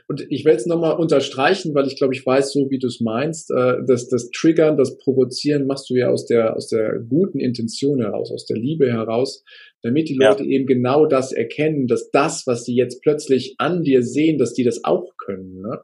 Und 0.08 0.26
ich 0.30 0.46
will 0.46 0.56
es 0.56 0.66
nochmal 0.66 0.98
unterstreichen, 0.98 1.74
weil 1.76 1.88
ich 1.88 1.98
glaube, 1.98 2.14
ich 2.14 2.26
weiß 2.26 2.54
so, 2.54 2.70
wie 2.70 2.80
du 2.80 2.88
es 2.88 3.02
meinst. 3.02 3.52
Äh, 3.52 3.78
das, 3.88 4.08
das 4.08 4.30
Triggern, 4.32 4.78
das 4.78 4.98
Provozieren 4.98 5.68
machst 5.68 5.90
du 5.90 5.96
ja 5.96 6.10
aus 6.10 6.26
der, 6.26 6.56
aus 6.56 6.68
der 6.68 7.00
guten 7.00 7.40
Intention 7.40 8.02
heraus, 8.02 8.32
aus 8.32 8.46
der 8.46 8.58
Liebe 8.58 8.92
heraus, 8.92 9.44
damit 9.82 10.10
die 10.10 10.16
Leute 10.16 10.44
ja. 10.44 10.50
eben 10.50 10.66
genau 10.66 11.06
das 11.06 11.32
erkennen, 11.32 11.88
dass 11.88 12.10
das, 12.12 12.48
was 12.48 12.66
sie 12.66 12.76
jetzt 12.76 13.02
plötzlich 13.02 13.56
an 13.58 13.84
dir 13.84 14.02
sehen, 14.02 14.38
dass 14.38 14.54
die 14.54 14.64
das 14.64 14.84
auch 14.84 15.12
können. 15.18 15.62
Ne? 15.62 15.80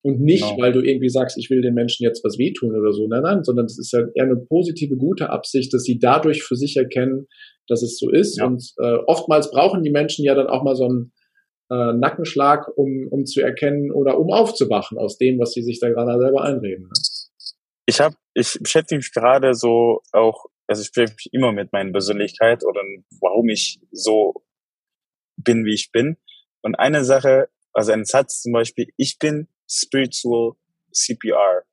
Und 0.00 0.20
nicht, 0.20 0.44
genau. 0.44 0.62
weil 0.62 0.72
du 0.72 0.80
irgendwie 0.80 1.08
sagst, 1.08 1.36
ich 1.38 1.50
will 1.50 1.60
den 1.60 1.74
Menschen 1.74 2.04
jetzt 2.04 2.24
was 2.24 2.38
wehtun 2.38 2.74
oder 2.74 2.92
so. 2.92 3.08
Nein, 3.08 3.22
nein, 3.22 3.44
sondern 3.44 3.66
es 3.66 3.78
ist 3.78 3.92
ja 3.92 4.00
eher 4.14 4.24
eine 4.24 4.36
positive, 4.36 4.96
gute 4.96 5.30
Absicht, 5.30 5.74
dass 5.74 5.82
sie 5.82 5.98
dadurch 5.98 6.42
für 6.42 6.56
sich 6.56 6.76
erkennen, 6.76 7.26
dass 7.66 7.82
es 7.82 7.98
so 7.98 8.08
ist. 8.10 8.38
Ja. 8.38 8.46
Und 8.46 8.72
äh, 8.78 8.96
oftmals 9.06 9.50
brauchen 9.50 9.82
die 9.82 9.90
Menschen 9.90 10.24
ja 10.24 10.34
dann 10.34 10.46
auch 10.46 10.62
mal 10.62 10.76
so 10.76 10.84
einen 10.84 11.12
äh, 11.70 11.92
Nackenschlag, 11.92 12.68
um, 12.76 13.08
um 13.10 13.26
zu 13.26 13.40
erkennen 13.40 13.90
oder 13.90 14.18
um 14.18 14.32
aufzuwachen 14.32 14.98
aus 14.98 15.18
dem, 15.18 15.38
was 15.38 15.52
sie 15.52 15.62
sich 15.62 15.80
da 15.80 15.88
gerade 15.88 16.18
selber 16.18 16.42
einreden. 16.42 16.84
Ne? 16.84 16.92
Ich 17.86 18.00
habe, 18.00 18.16
ich 18.34 18.58
beschäftige 18.60 18.98
mich 18.98 19.12
gerade 19.12 19.54
so 19.54 20.00
auch, 20.12 20.46
also 20.66 20.82
ich 20.82 20.90
beschäftige 20.90 21.16
mich 21.16 21.32
immer 21.32 21.52
mit 21.52 21.72
meiner 21.72 21.92
Persönlichkeit 21.92 22.64
oder 22.64 22.80
warum 23.20 23.48
ich 23.48 23.80
so 23.92 24.34
bin, 25.36 25.64
wie 25.64 25.74
ich 25.74 25.90
bin. 25.92 26.16
Und 26.62 26.74
eine 26.74 27.04
Sache, 27.04 27.48
also 27.72 27.92
ein 27.92 28.04
Satz 28.04 28.42
zum 28.42 28.52
Beispiel, 28.52 28.88
ich 28.96 29.18
bin 29.18 29.48
spiritual 29.70 30.52
CPR. 30.92 31.64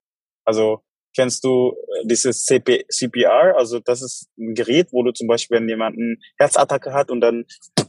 Also 0.46 0.84
kennst 1.16 1.44
du 1.44 1.72
äh, 1.72 2.06
dieses 2.08 2.44
CP, 2.46 2.86
CPR? 2.90 3.56
Also 3.58 3.80
das 3.80 4.02
ist 4.02 4.30
ein 4.38 4.54
Gerät, 4.54 4.90
wo 4.92 5.04
du 5.04 5.12
zum 5.12 5.28
Beispiel, 5.28 5.58
wenn 5.58 5.70
jemand 5.70 5.98
eine 5.98 6.18
Herzattacke 6.38 6.94
hat 6.94 7.10
und 7.10 7.22
dann 7.22 7.46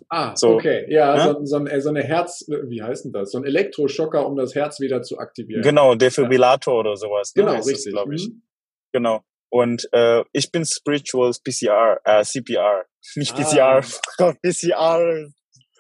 Ah, 0.08 0.36
so, 0.36 0.50
okay. 0.50 0.86
Ja, 0.88 1.16
ne? 1.16 1.22
so, 1.22 1.44
so, 1.44 1.56
ein, 1.56 1.80
so 1.80 1.88
eine 1.88 2.02
Herz, 2.02 2.46
wie 2.48 2.82
heißt 2.82 3.06
denn 3.06 3.12
das? 3.12 3.32
So 3.32 3.38
ein 3.38 3.44
Elektroschocker, 3.44 4.26
um 4.26 4.36
das 4.36 4.54
Herz 4.54 4.80
wieder 4.80 5.02
zu 5.02 5.18
aktivieren. 5.18 5.62
Genau, 5.62 5.94
Defibrillator 5.94 6.74
ja. 6.74 6.80
oder 6.80 6.96
sowas. 6.96 7.32
Ne? 7.34 7.42
Genau, 7.42 7.56
richtig. 7.56 7.92
glaube 7.92 8.14
ich. 8.14 8.28
Mhm. 8.28 8.42
Genau. 8.92 9.22
Und 9.50 9.88
äh, 9.92 10.22
ich 10.32 10.52
bin 10.52 10.64
Spiritual 10.64 11.32
PCR, 11.44 12.00
äh, 12.04 12.22
CPR. 12.24 12.84
Nicht 13.16 13.34
ah. 13.34 13.80
PCR, 13.80 14.34
PCR. 14.42 15.28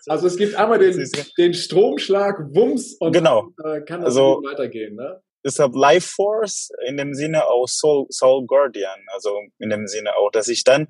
Also 0.08 0.26
es 0.28 0.36
gibt 0.36 0.54
einmal 0.54 0.78
den, 0.78 1.08
den 1.36 1.54
Stromschlag, 1.54 2.38
Wumms 2.54 2.96
und 3.00 3.12
genau. 3.12 3.50
dann, 3.56 3.82
äh, 3.82 3.84
kann 3.84 4.00
das 4.00 4.16
also, 4.16 4.40
weitergehen, 4.44 4.94
ne? 4.94 5.20
Deshalb 5.44 5.74
Life 5.74 6.08
Force 6.14 6.70
in 6.88 6.96
dem 6.96 7.14
Sinne 7.14 7.46
auch 7.46 7.66
Soul, 7.68 8.06
Soul 8.10 8.46
Guardian, 8.46 8.98
also 9.12 9.38
in 9.58 9.70
dem 9.70 9.86
Sinne 9.86 10.16
auch, 10.16 10.30
dass 10.30 10.48
ich 10.48 10.64
dann 10.64 10.88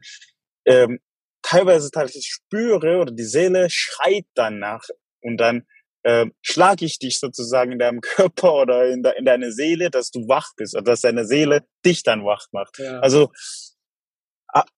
ähm, 0.66 0.98
teilweise 1.46 1.90
tatsächlich 1.90 2.26
spüre 2.26 2.98
oder 2.98 3.12
die 3.12 3.24
Seele 3.24 3.68
schreit 3.70 4.26
danach 4.34 4.82
und 5.22 5.38
dann 5.38 5.66
äh, 6.02 6.26
schlage 6.42 6.84
ich 6.84 6.98
dich 6.98 7.18
sozusagen 7.20 7.72
in 7.72 7.78
deinem 7.78 8.00
Körper 8.02 8.54
oder 8.54 8.88
in, 8.88 9.02
de 9.02 9.12
in 9.16 9.24
deine 9.24 9.52
Seele, 9.52 9.90
dass 9.90 10.10
du 10.10 10.20
wach 10.28 10.52
bist 10.56 10.74
oder 10.74 10.84
dass 10.84 11.02
deine 11.02 11.24
Seele 11.24 11.64
dich 11.84 12.02
dann 12.02 12.24
wach 12.24 12.46
macht. 12.52 12.78
Ja. 12.78 13.00
Also 13.00 13.30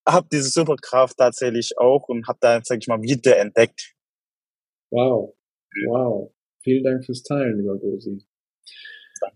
habe 0.06 0.26
diese 0.32 0.48
Superkraft 0.48 1.16
tatsächlich 1.18 1.78
auch 1.78 2.08
und 2.08 2.26
habe 2.26 2.38
da, 2.40 2.60
sag 2.64 2.78
ich 2.80 2.88
mal, 2.88 3.00
wieder 3.00 3.36
entdeckt. 3.38 3.94
Wow, 4.90 5.36
wow. 5.86 6.32
Vielen 6.64 6.82
Dank 6.82 7.04
fürs 7.04 7.22
Teilen, 7.22 7.58
lieber 7.58 7.78
Gosi. 7.78 8.26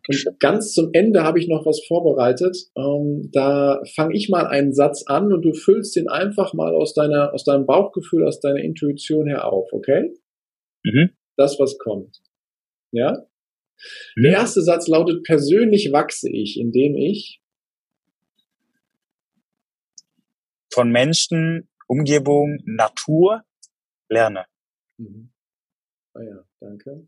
Und 0.08 0.40
ganz 0.40 0.72
zum 0.72 0.90
Ende 0.92 1.22
habe 1.22 1.38
ich 1.38 1.48
noch 1.48 1.66
was 1.66 1.84
vorbereitet. 1.86 2.56
Ähm, 2.76 3.30
da 3.32 3.82
fange 3.94 4.14
ich 4.14 4.28
mal 4.28 4.46
einen 4.46 4.72
Satz 4.72 5.04
an 5.06 5.32
und 5.32 5.42
du 5.42 5.52
füllst 5.52 5.96
den 5.96 6.08
einfach 6.08 6.54
mal 6.54 6.74
aus 6.74 6.94
deiner, 6.94 7.32
aus 7.32 7.44
deinem 7.44 7.66
Bauchgefühl, 7.66 8.26
aus 8.26 8.40
deiner 8.40 8.60
Intuition 8.60 9.26
her 9.26 9.52
auf, 9.52 9.72
okay? 9.72 10.14
Mhm. 10.84 11.10
Das, 11.36 11.58
was 11.58 11.78
kommt. 11.78 12.20
Ja? 12.92 13.26
Mhm. 14.16 14.22
Der 14.22 14.32
erste 14.32 14.62
Satz 14.62 14.88
lautet, 14.88 15.24
persönlich 15.24 15.92
wachse 15.92 16.30
ich, 16.30 16.58
indem 16.58 16.96
ich 16.96 17.40
von 20.72 20.90
Menschen, 20.90 21.68
Umgebung, 21.86 22.58
Natur 22.64 23.44
lerne. 24.08 24.46
Mhm. 24.98 25.30
Ah 26.14 26.22
ja, 26.22 26.44
danke. 26.60 27.06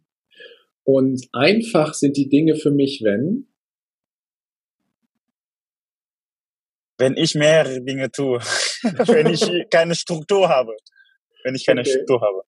Und 0.84 1.26
einfach 1.32 1.94
sind 1.94 2.16
die 2.16 2.28
Dinge 2.28 2.56
für 2.56 2.70
mich, 2.70 3.00
wenn? 3.02 3.48
Wenn 6.98 7.16
ich 7.16 7.34
mehrere 7.34 7.82
Dinge 7.82 8.10
tue. 8.10 8.38
wenn 8.82 9.26
ich 9.28 9.50
keine 9.70 9.94
Struktur 9.94 10.48
habe. 10.48 10.76
Wenn 11.42 11.54
ich 11.54 11.66
keine 11.66 11.80
okay. 11.80 11.90
Struktur 11.90 12.20
habe. 12.20 12.42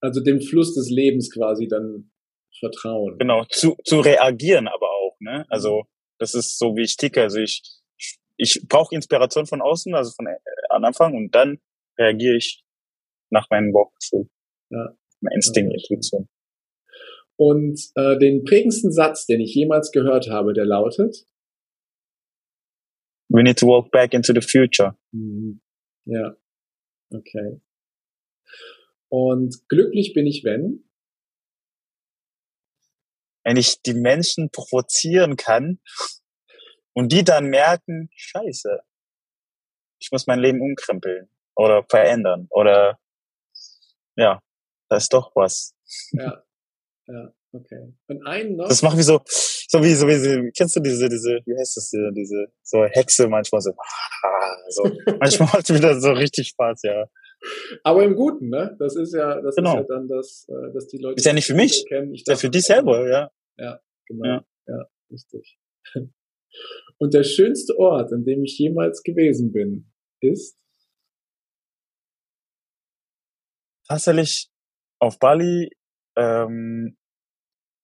Also 0.00 0.22
dem 0.22 0.40
Fluss 0.40 0.74
des 0.74 0.90
Lebens 0.90 1.32
quasi 1.32 1.68
dann 1.68 2.10
vertrauen. 2.58 3.18
Genau, 3.18 3.44
zu, 3.46 3.76
zu 3.84 4.00
reagieren 4.00 4.68
aber 4.68 4.88
auch, 4.90 5.16
ne? 5.20 5.44
Also, 5.48 5.84
das 6.18 6.34
ist 6.34 6.58
so, 6.58 6.76
wie 6.76 6.82
ich 6.82 6.96
ticke. 6.96 7.22
Also 7.22 7.38
ich, 7.38 7.62
ich 8.36 8.62
brauche 8.68 8.94
Inspiration 8.94 9.46
von 9.46 9.60
außen, 9.60 9.94
also 9.94 10.12
von 10.12 10.26
äh, 10.26 10.36
Anfang 10.68 11.14
und 11.14 11.34
dann 11.34 11.58
reagiere 11.98 12.36
ich 12.36 12.64
nach 13.30 13.48
meinem 13.50 13.72
Bauchgefühl. 13.72 14.28
Ja. 14.70 14.94
Mein 15.20 15.32
Instinkt, 15.34 15.72
Intuition. 15.72 16.28
Und 17.36 17.80
äh, 17.96 18.18
den 18.18 18.44
prägendsten 18.44 18.92
Satz, 18.92 19.26
den 19.26 19.40
ich 19.40 19.54
jemals 19.54 19.90
gehört 19.90 20.28
habe, 20.30 20.52
der 20.52 20.64
lautet 20.64 21.26
We 23.28 23.42
need 23.42 23.58
to 23.58 23.66
walk 23.66 23.90
back 23.90 24.14
into 24.14 24.32
the 24.32 24.40
future. 24.40 24.96
Mhm. 25.12 25.60
Ja, 26.04 26.36
okay. 27.10 27.60
Und 29.08 29.68
glücklich 29.68 30.12
bin 30.12 30.26
ich, 30.26 30.44
wenn? 30.44 30.88
Wenn 33.44 33.56
ich 33.56 33.82
die 33.82 33.94
Menschen 33.94 34.50
provozieren 34.50 35.36
kann 35.36 35.80
und 36.92 37.12
die 37.12 37.24
dann 37.24 37.46
merken, 37.46 38.08
scheiße, 38.14 38.80
ich 40.00 40.10
muss 40.12 40.26
mein 40.26 40.40
Leben 40.40 40.60
umkrempeln 40.60 41.28
oder 41.56 41.84
verändern 41.88 42.46
oder 42.50 42.98
ja, 44.16 44.40
da 44.88 44.96
ist 44.96 45.12
doch 45.12 45.34
was. 45.34 45.74
Ja, 46.12 46.44
ja, 47.06 47.32
okay. 47.52 47.92
Und 48.08 48.26
einen 48.26 48.56
noch. 48.56 48.68
Das 48.68 48.82
macht 48.82 48.96
wie 48.96 49.02
so, 49.02 49.20
so 49.26 49.82
wie, 49.82 49.94
so 49.94 50.06
wie, 50.06 50.50
kennst 50.56 50.76
du 50.76 50.80
diese, 50.80 51.08
diese, 51.08 51.40
wie 51.44 51.58
heißt 51.58 51.76
das, 51.76 51.90
diese, 51.90 52.10
diese, 52.12 52.46
so 52.62 52.84
Hexe 52.84 53.28
manchmal 53.28 53.60
so, 53.60 53.72
so. 54.68 54.82
manchmal 55.20 55.48
macht 55.48 55.68
es 55.68 55.76
wieder 55.76 56.00
so 56.00 56.12
richtig 56.12 56.48
Spaß, 56.48 56.82
ja. 56.84 57.06
Aber 57.82 58.04
im 58.04 58.14
Guten, 58.14 58.48
ne? 58.48 58.74
Das 58.78 58.96
ist 58.96 59.12
ja, 59.12 59.40
das 59.40 59.56
genau. 59.56 59.72
ist 59.72 59.88
ja 59.88 59.96
dann 59.96 60.08
das, 60.08 60.46
äh, 60.48 60.72
dass 60.72 60.86
die 60.86 60.98
Leute. 60.98 61.16
Ist 61.16 61.26
ja 61.26 61.34
nicht 61.34 61.46
für 61.46 61.54
mich. 61.54 61.84
Erkennen, 61.90 62.14
ist 62.14 62.26
ja 62.26 62.36
für 62.36 62.48
dich 62.48 62.64
selber, 62.64 63.06
ja. 63.08 63.30
Ja, 63.58 63.80
genau. 64.06 64.24
Ja, 64.24 64.44
ja 64.66 64.88
richtig. 65.10 65.58
Und 66.98 67.12
der 67.12 67.24
schönste 67.24 67.78
Ort, 67.78 68.12
an 68.12 68.24
dem 68.24 68.44
ich 68.44 68.58
jemals 68.58 69.02
gewesen 69.02 69.52
bin, 69.52 69.92
ist? 70.20 70.56
Tatsächlich 73.86 74.48
auf 75.00 75.18
Bali 75.18 75.70
ähm, 76.16 76.96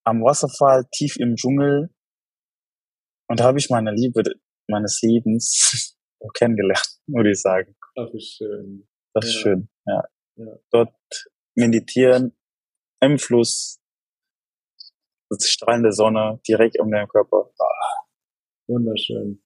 am 0.05 0.23
Wasserfall 0.23 0.87
tief 0.93 1.17
im 1.17 1.37
Dschungel 1.37 1.91
und 3.29 3.39
da 3.39 3.45
habe 3.45 3.59
ich 3.59 3.71
meine 3.71 3.93
Liebe 3.93 4.23
meines 4.69 5.01
Lebens 5.03 5.97
kennengelernt, 6.35 7.01
würde 7.07 7.31
ich 7.31 7.41
sagen. 7.41 7.77
Ach, 7.97 8.13
wie 8.13 8.21
schön. 8.21 8.89
Das 9.15 9.25
ist 9.27 9.35
ja. 9.37 9.41
schön, 9.41 9.69
ja. 9.87 10.03
ja. 10.37 10.59
Dort 10.71 10.95
meditieren 11.57 12.37
im 13.01 13.19
Fluss 13.19 13.81
Das 15.29 15.45
strahlende 15.45 15.93
Sonne 15.93 16.41
direkt 16.47 16.79
um 16.81 16.91
deinen 16.91 17.09
Körper. 17.09 17.53
Ah. 17.59 18.05
Wunderschön. 18.69 19.43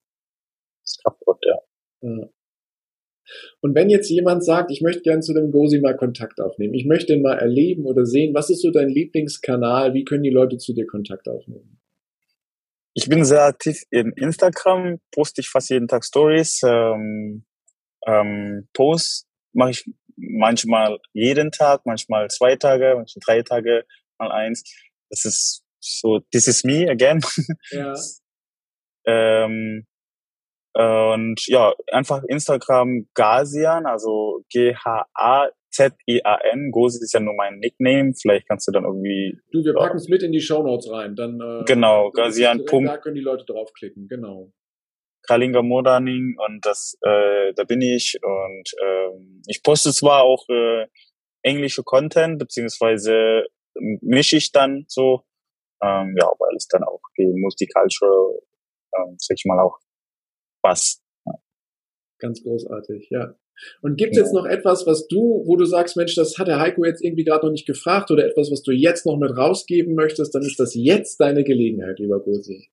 Das 0.82 0.92
ist 0.92 1.04
kaputt, 1.04 1.38
ja. 1.44 1.58
ja. 2.02 2.28
Und 3.60 3.74
wenn 3.74 3.90
jetzt 3.90 4.10
jemand 4.10 4.44
sagt, 4.44 4.70
ich 4.70 4.80
möchte 4.80 5.02
gern 5.02 5.22
zu 5.22 5.32
dem 5.32 5.50
Gosi 5.50 5.80
mal 5.80 5.96
Kontakt 5.96 6.40
aufnehmen, 6.40 6.74
ich 6.74 6.86
möchte 6.86 7.14
ihn 7.14 7.22
mal 7.22 7.38
erleben 7.38 7.86
oder 7.86 8.04
sehen, 8.04 8.34
was 8.34 8.50
ist 8.50 8.62
so 8.62 8.70
dein 8.70 8.88
Lieblingskanal? 8.88 9.94
Wie 9.94 10.04
können 10.04 10.22
die 10.22 10.30
Leute 10.30 10.58
zu 10.58 10.72
dir 10.72 10.86
Kontakt 10.86 11.28
aufnehmen? 11.28 11.80
Ich 12.94 13.08
bin 13.08 13.24
sehr 13.24 13.42
aktiv 13.42 13.82
in 13.90 14.12
Instagram, 14.12 15.00
poste 15.10 15.40
ich 15.40 15.48
fast 15.48 15.70
jeden 15.70 15.88
Tag 15.88 16.04
Stories, 16.04 16.60
ähm, 16.64 17.44
ähm, 18.06 18.68
Posts 18.72 19.26
mache 19.52 19.70
ich 19.70 19.84
manchmal 20.16 20.98
jeden 21.12 21.50
Tag, 21.50 21.82
manchmal 21.86 22.28
zwei 22.28 22.56
Tage, 22.56 22.94
manchmal 22.96 23.22
drei 23.24 23.42
Tage, 23.42 23.84
mal 24.18 24.30
eins. 24.30 24.62
Das 25.10 25.24
ist 25.24 25.64
so, 25.80 26.20
this 26.32 26.46
is 26.46 26.64
me 26.64 26.88
again. 26.88 27.20
Ja. 27.70 27.94
ähm, 29.06 29.86
und 30.74 31.46
ja, 31.46 31.72
einfach 31.92 32.22
Instagram 32.24 33.06
Gazian, 33.14 33.86
also 33.86 34.42
G-H-A-Z-I-A-N. 34.50 35.52
Gosi 36.72 36.98
ist 37.02 37.14
ja 37.14 37.20
nur 37.20 37.34
mein 37.34 37.58
Nickname. 37.60 38.12
Vielleicht 38.20 38.48
kannst 38.48 38.66
du 38.66 38.72
dann 38.72 38.84
irgendwie. 38.84 39.38
Du, 39.52 39.64
wir 39.64 39.74
packen 39.74 39.96
es 39.96 40.08
mit 40.08 40.22
in 40.22 40.32
die 40.32 40.40
Show 40.40 40.62
Notes 40.62 40.90
rein. 40.90 41.14
Dann, 41.14 41.40
äh, 41.40 41.64
genau, 41.64 42.10
Gazian. 42.10 42.64
Da 42.66 42.98
können 42.98 43.14
die 43.14 43.20
Leute 43.20 43.44
draufklicken, 43.44 44.08
genau. 44.08 44.50
Kalinga 45.26 45.62
Modaning 45.62 46.36
und 46.46 46.66
das, 46.66 46.98
äh, 47.02 47.52
da 47.54 47.64
bin 47.64 47.80
ich 47.80 48.18
und 48.22 48.70
ähm, 48.82 49.42
ich 49.46 49.62
poste 49.62 49.92
zwar 49.92 50.22
auch 50.22 50.44
äh, 50.48 50.86
englische 51.42 51.82
Content, 51.82 52.38
beziehungsweise 52.38 53.44
mische 54.02 54.36
ich 54.36 54.52
dann 54.52 54.84
so, 54.88 55.24
ähm, 55.82 56.14
ja, 56.18 56.26
weil 56.26 56.56
es 56.56 56.68
dann 56.68 56.84
auch 56.84 57.00
die 57.18 57.32
Multicultural, 57.34 58.40
ähm, 58.96 59.16
sag 59.18 59.36
ich 59.38 59.44
mal, 59.46 59.60
auch 59.60 59.78
Ja. 61.26 61.32
Ganz 62.18 62.42
großartig, 62.42 63.08
ja. 63.10 63.36
Und 63.82 63.96
gibt 63.96 64.12
es 64.12 64.18
jetzt 64.18 64.32
noch 64.32 64.46
etwas, 64.46 64.86
was 64.86 65.06
du, 65.06 65.44
wo 65.46 65.56
du 65.56 65.64
sagst, 65.64 65.96
Mensch, 65.96 66.14
das 66.16 66.38
hat 66.38 66.48
der 66.48 66.58
Heiko 66.58 66.84
jetzt 66.84 67.04
irgendwie 67.04 67.24
gerade 67.24 67.46
noch 67.46 67.52
nicht 67.52 67.66
gefragt 67.66 68.10
oder 68.10 68.26
etwas, 68.26 68.50
was 68.50 68.62
du 68.62 68.72
jetzt 68.72 69.06
noch 69.06 69.16
mit 69.16 69.36
rausgeben 69.36 69.94
möchtest, 69.94 70.34
dann 70.34 70.42
ist 70.42 70.58
das 70.58 70.74
jetzt 70.74 71.20
deine 71.20 71.44
Gelegenheit, 71.44 71.98
lieber 71.98 72.20
Gosi. 72.20 72.68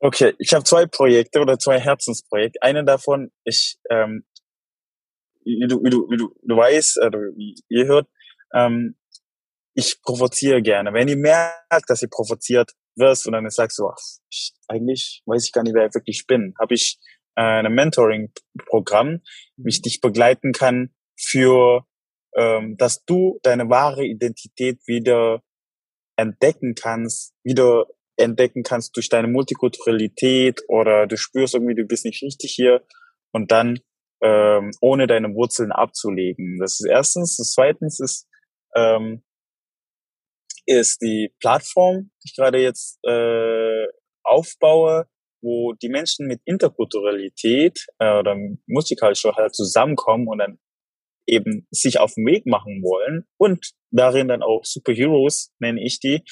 Okay, 0.00 0.34
ich 0.38 0.52
habe 0.52 0.64
zwei 0.64 0.86
Projekte 0.86 1.40
oder 1.40 1.58
zwei 1.58 1.78
Herzensprojekte. 1.78 2.62
Eine 2.62 2.84
davon, 2.84 3.30
ich, 3.44 3.78
ähm, 3.90 4.24
wie 5.44 5.66
du, 5.68 5.82
wie 5.82 5.90
du, 5.90 6.08
wie 6.10 6.16
du, 6.16 6.34
du 6.42 6.56
weißt, 6.56 6.98
oder 6.98 7.18
wie 7.36 7.54
ihr 7.68 7.86
hört, 7.86 8.08
ähm, 8.54 8.96
ich 9.74 10.00
provoziere 10.02 10.62
gerne. 10.62 10.92
Wenn 10.92 11.08
ihr 11.08 11.16
merkt, 11.16 11.88
dass 11.88 12.02
ihr 12.02 12.08
provoziert 12.08 12.72
wirst 12.96 13.26
und 13.26 13.32
dann 13.32 13.48
sagst 13.50 13.78
du, 13.78 13.88
ach, 13.88 13.98
ich, 14.30 14.52
eigentlich 14.68 15.22
weiß 15.26 15.44
ich 15.44 15.52
gar 15.52 15.62
nicht, 15.62 15.74
wer 15.74 15.86
ich 15.86 15.94
wirklich 15.94 16.26
bin, 16.26 16.54
habe 16.60 16.74
ich 16.74 16.98
äh, 17.36 17.42
ein 17.42 17.74
Mentoring-Programm, 17.74 19.20
mich 19.56 19.82
dich 19.82 20.00
begleiten 20.00 20.52
kann 20.52 20.94
für, 21.18 21.86
ähm, 22.36 22.76
dass 22.76 23.04
du 23.04 23.38
deine 23.42 23.68
wahre 23.68 24.04
Identität 24.04 24.80
wieder 24.86 25.42
entdecken 26.16 26.74
kannst, 26.74 27.34
wieder 27.42 27.86
entdecken 28.16 28.62
kannst 28.62 28.96
durch 28.96 29.08
deine 29.08 29.28
Multikulturalität 29.28 30.62
oder 30.68 31.06
du 31.06 31.16
spürst 31.16 31.54
irgendwie, 31.54 31.74
du 31.74 31.84
bist 31.84 32.04
nicht 32.04 32.22
richtig 32.22 32.52
hier 32.52 32.84
und 33.32 33.50
dann 33.50 33.80
ähm, 34.22 34.70
ohne 34.80 35.06
deine 35.06 35.34
Wurzeln 35.34 35.72
abzulegen. 35.72 36.58
Das 36.58 36.80
ist 36.80 36.86
erstens. 36.86 37.36
Das 37.36 37.52
zweitens 37.52 38.00
ist, 38.00 38.28
ähm, 38.74 39.24
ist 40.66 41.02
die 41.02 41.34
Plattform, 41.40 42.10
die 42.22 42.28
ich 42.28 42.36
gerade 42.36 42.58
jetzt 42.58 42.98
äh, 43.04 43.86
aufbaue, 44.22 45.06
wo 45.44 45.74
die 45.74 45.88
Menschen 45.88 46.26
mit 46.26 46.40
Interkulturalität 46.44 47.86
äh, 47.98 48.18
oder 48.18 48.36
Multicultural 48.66 49.36
halt 49.36 49.54
zusammenkommen 49.54 50.26
und 50.26 50.38
dann 50.38 50.58
eben 51.26 51.66
sich 51.70 52.00
auf 52.00 52.14
den 52.14 52.26
Weg 52.26 52.46
machen 52.46 52.82
wollen 52.82 53.26
und 53.38 53.72
darin 53.90 54.28
dann 54.28 54.42
auch 54.42 54.64
Superheroes, 54.64 55.52
nenne 55.58 55.82
ich 55.82 56.00
die, 56.00 56.22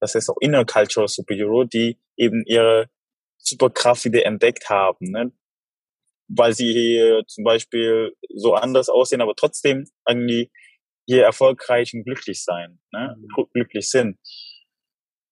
das 0.00 0.14
heißt 0.14 0.30
auch 0.30 0.36
Intercultural 0.40 1.08
Superhero, 1.08 1.64
die 1.64 1.98
eben 2.16 2.44
ihre 2.46 2.90
Superkraft 3.38 4.04
wieder 4.04 4.24
entdeckt 4.26 4.68
haben, 4.68 5.10
ne? 5.10 5.32
weil 6.28 6.54
sie 6.54 6.72
hier 6.72 7.22
zum 7.26 7.44
Beispiel 7.44 8.16
so 8.34 8.54
anders 8.54 8.88
aussehen, 8.88 9.20
aber 9.20 9.34
trotzdem 9.34 9.86
irgendwie 10.08 10.50
hier 11.06 11.24
erfolgreich 11.24 11.92
und 11.94 12.04
glücklich 12.04 12.42
sein, 12.44 12.80
ne? 12.92 13.16
Mhm. 13.18 13.46
glücklich 13.52 13.90
sind. 13.90 14.18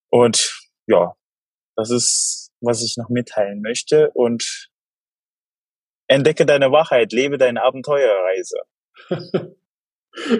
Und 0.09 0.59
ja, 0.87 1.15
das 1.75 1.89
ist, 1.91 2.50
was 2.61 2.83
ich 2.83 2.97
noch 2.97 3.09
mitteilen 3.09 3.61
möchte. 3.61 4.11
Und 4.13 4.69
entdecke 6.07 6.45
deine 6.45 6.71
Wahrheit, 6.71 7.11
lebe 7.11 7.37
deine 7.37 7.63
Abenteuerreise. 7.63 8.57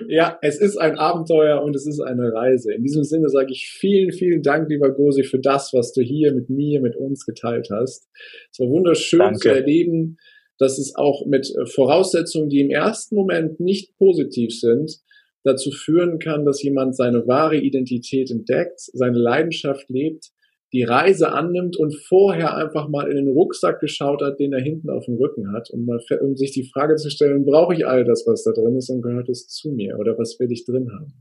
ja, 0.08 0.38
es 0.42 0.60
ist 0.60 0.78
ein 0.78 0.98
Abenteuer 0.98 1.62
und 1.62 1.76
es 1.76 1.88
ist 1.88 2.02
eine 2.02 2.34
Reise. 2.34 2.74
In 2.74 2.84
diesem 2.84 3.04
Sinne 3.04 3.30
sage 3.30 3.52
ich 3.52 3.68
vielen, 3.68 4.12
vielen 4.12 4.42
Dank, 4.42 4.70
lieber 4.70 4.92
Gosi, 4.92 5.24
für 5.24 5.40
das, 5.40 5.74
was 5.74 5.94
du 5.94 6.02
hier 6.02 6.34
mit 6.34 6.50
mir, 6.50 6.82
mit 6.82 6.96
uns 6.96 7.26
geteilt 7.26 7.70
hast. 7.72 8.10
Es 8.52 8.60
war 8.60 8.68
wunderschön 8.68 9.20
Danke. 9.20 9.40
zu 9.40 9.50
erleben, 9.50 10.18
dass 10.58 10.78
es 10.78 10.94
auch 10.96 11.26
mit 11.26 11.52
Voraussetzungen, 11.74 12.50
die 12.50 12.60
im 12.60 12.70
ersten 12.70 13.16
Moment 13.16 13.60
nicht 13.60 13.98
positiv 13.98 14.52
sind, 14.52 15.00
dazu 15.44 15.72
führen 15.72 16.20
kann, 16.20 16.46
dass 16.46 16.62
jemand 16.62 16.96
seine 16.96 17.26
wahre 17.26 17.58
Identität 17.58 18.30
entdeckt, 18.30 18.80
seine 18.80 19.18
Leidenschaft 19.18 19.90
lebt 19.90 20.32
die 20.74 20.84
Reise 20.84 21.32
annimmt 21.32 21.78
und 21.78 21.96
vorher 22.08 22.56
einfach 22.56 22.88
mal 22.88 23.10
in 23.10 23.18
den 23.18 23.28
Rucksack 23.28 23.80
geschaut 23.80 24.22
hat, 24.22 24.40
den 24.40 24.54
er 24.54 24.62
hinten 24.62 24.90
auf 24.90 25.06
dem 25.06 25.16
Rücken 25.16 25.52
hat, 25.54 25.70
um, 25.72 25.86
mal, 25.86 26.00
um 26.22 26.36
sich 26.36 26.52
die 26.52 26.70
Frage 26.72 26.96
zu 26.96 27.10
stellen, 27.10 27.46
brauche 27.46 27.74
ich 27.74 27.86
all 27.86 28.06
das, 28.06 28.26
was 28.26 28.44
da 28.44 28.52
drin 28.52 28.78
ist 28.78 28.90
und 28.90 29.02
gehört 29.02 29.28
es 29.30 29.48
zu 29.48 29.72
mir 29.72 29.98
oder 30.00 30.18
was 30.18 30.40
will 30.40 30.52
ich 30.52 30.66
drin 30.66 30.90
haben? 30.94 31.14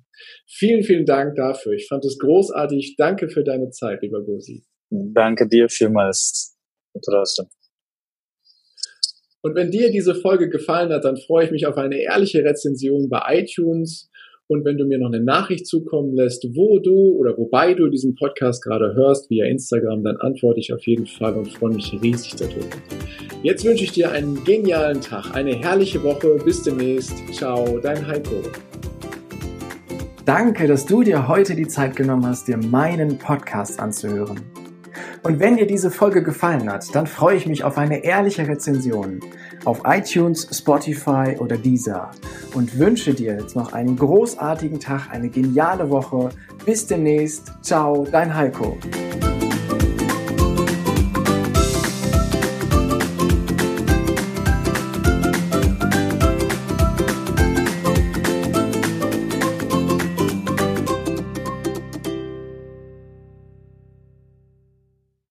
Vielen, 0.46 0.82
vielen 0.82 1.04
Dank 1.04 1.34
dafür. 1.34 1.72
Ich 1.72 1.88
fand 1.88 2.04
es 2.04 2.18
großartig. 2.18 2.94
Danke 2.96 3.28
für 3.28 3.42
deine 3.42 3.70
Zeit, 3.70 4.02
lieber 4.02 4.22
Gosi. 4.22 4.62
Danke 4.90 5.48
dir 5.48 5.68
vielmals, 5.68 6.56
Interesse. 6.94 7.48
Und 9.42 9.54
wenn 9.54 9.70
dir 9.70 9.90
diese 9.90 10.14
Folge 10.14 10.50
gefallen 10.50 10.92
hat, 10.92 11.04
dann 11.04 11.16
freue 11.16 11.46
ich 11.46 11.50
mich 11.50 11.66
auf 11.66 11.76
eine 11.76 11.98
ehrliche 11.98 12.44
Rezension 12.44 13.08
bei 13.08 13.40
iTunes 13.40 14.10
und 14.50 14.64
wenn 14.64 14.76
du 14.76 14.84
mir 14.84 14.98
noch 14.98 15.12
eine 15.12 15.22
Nachricht 15.22 15.64
zukommen 15.68 16.12
lässt, 16.12 16.44
wo 16.56 16.80
du 16.80 17.14
oder 17.16 17.38
wobei 17.38 17.72
du 17.74 17.88
diesen 17.88 18.16
Podcast 18.16 18.64
gerade 18.64 18.96
hörst, 18.96 19.30
via 19.30 19.46
Instagram, 19.46 20.02
dann 20.02 20.16
antworte 20.16 20.58
ich 20.58 20.74
auf 20.74 20.84
jeden 20.88 21.06
Fall 21.06 21.34
und 21.34 21.52
freue 21.52 21.72
mich 21.72 21.96
riesig 22.02 22.34
darüber. 22.34 22.66
Jetzt 23.44 23.64
wünsche 23.64 23.84
ich 23.84 23.92
dir 23.92 24.10
einen 24.10 24.42
genialen 24.42 25.00
Tag, 25.00 25.36
eine 25.36 25.54
herrliche 25.54 26.02
Woche. 26.02 26.36
Bis 26.44 26.64
demnächst. 26.64 27.14
Ciao, 27.32 27.78
dein 27.78 28.04
Heiko. 28.04 28.42
Danke, 30.24 30.66
dass 30.66 30.84
du 30.84 31.04
dir 31.04 31.28
heute 31.28 31.54
die 31.54 31.68
Zeit 31.68 31.94
genommen 31.94 32.26
hast, 32.26 32.48
dir 32.48 32.56
meinen 32.56 33.18
Podcast 33.18 33.78
anzuhören. 33.78 34.40
Und 35.22 35.38
wenn 35.38 35.58
dir 35.58 35.66
diese 35.66 35.92
Folge 35.92 36.24
gefallen 36.24 36.68
hat, 36.72 36.92
dann 36.92 37.06
freue 37.06 37.36
ich 37.36 37.46
mich 37.46 37.62
auf 37.62 37.78
eine 37.78 38.02
ehrliche 38.02 38.48
Rezension 38.48 39.20
auf 39.64 39.83
iTunes, 39.85 40.49
Spotify 40.53 41.37
oder 41.38 41.57
Deezer 41.57 42.11
und 42.55 42.79
wünsche 42.79 43.14
dir 43.14 43.35
jetzt 43.35 43.57
noch 43.57 43.73
einen 43.73 43.96
großartigen 43.96 44.81
Tag, 44.81 45.11
eine 45.11 45.29
geniale 45.29 45.88
Woche. 45.90 46.31
Bis 46.64 46.87
demnächst. 46.87 47.53
Ciao, 47.62 48.07
dein 48.11 48.35
Heiko. 48.35 48.77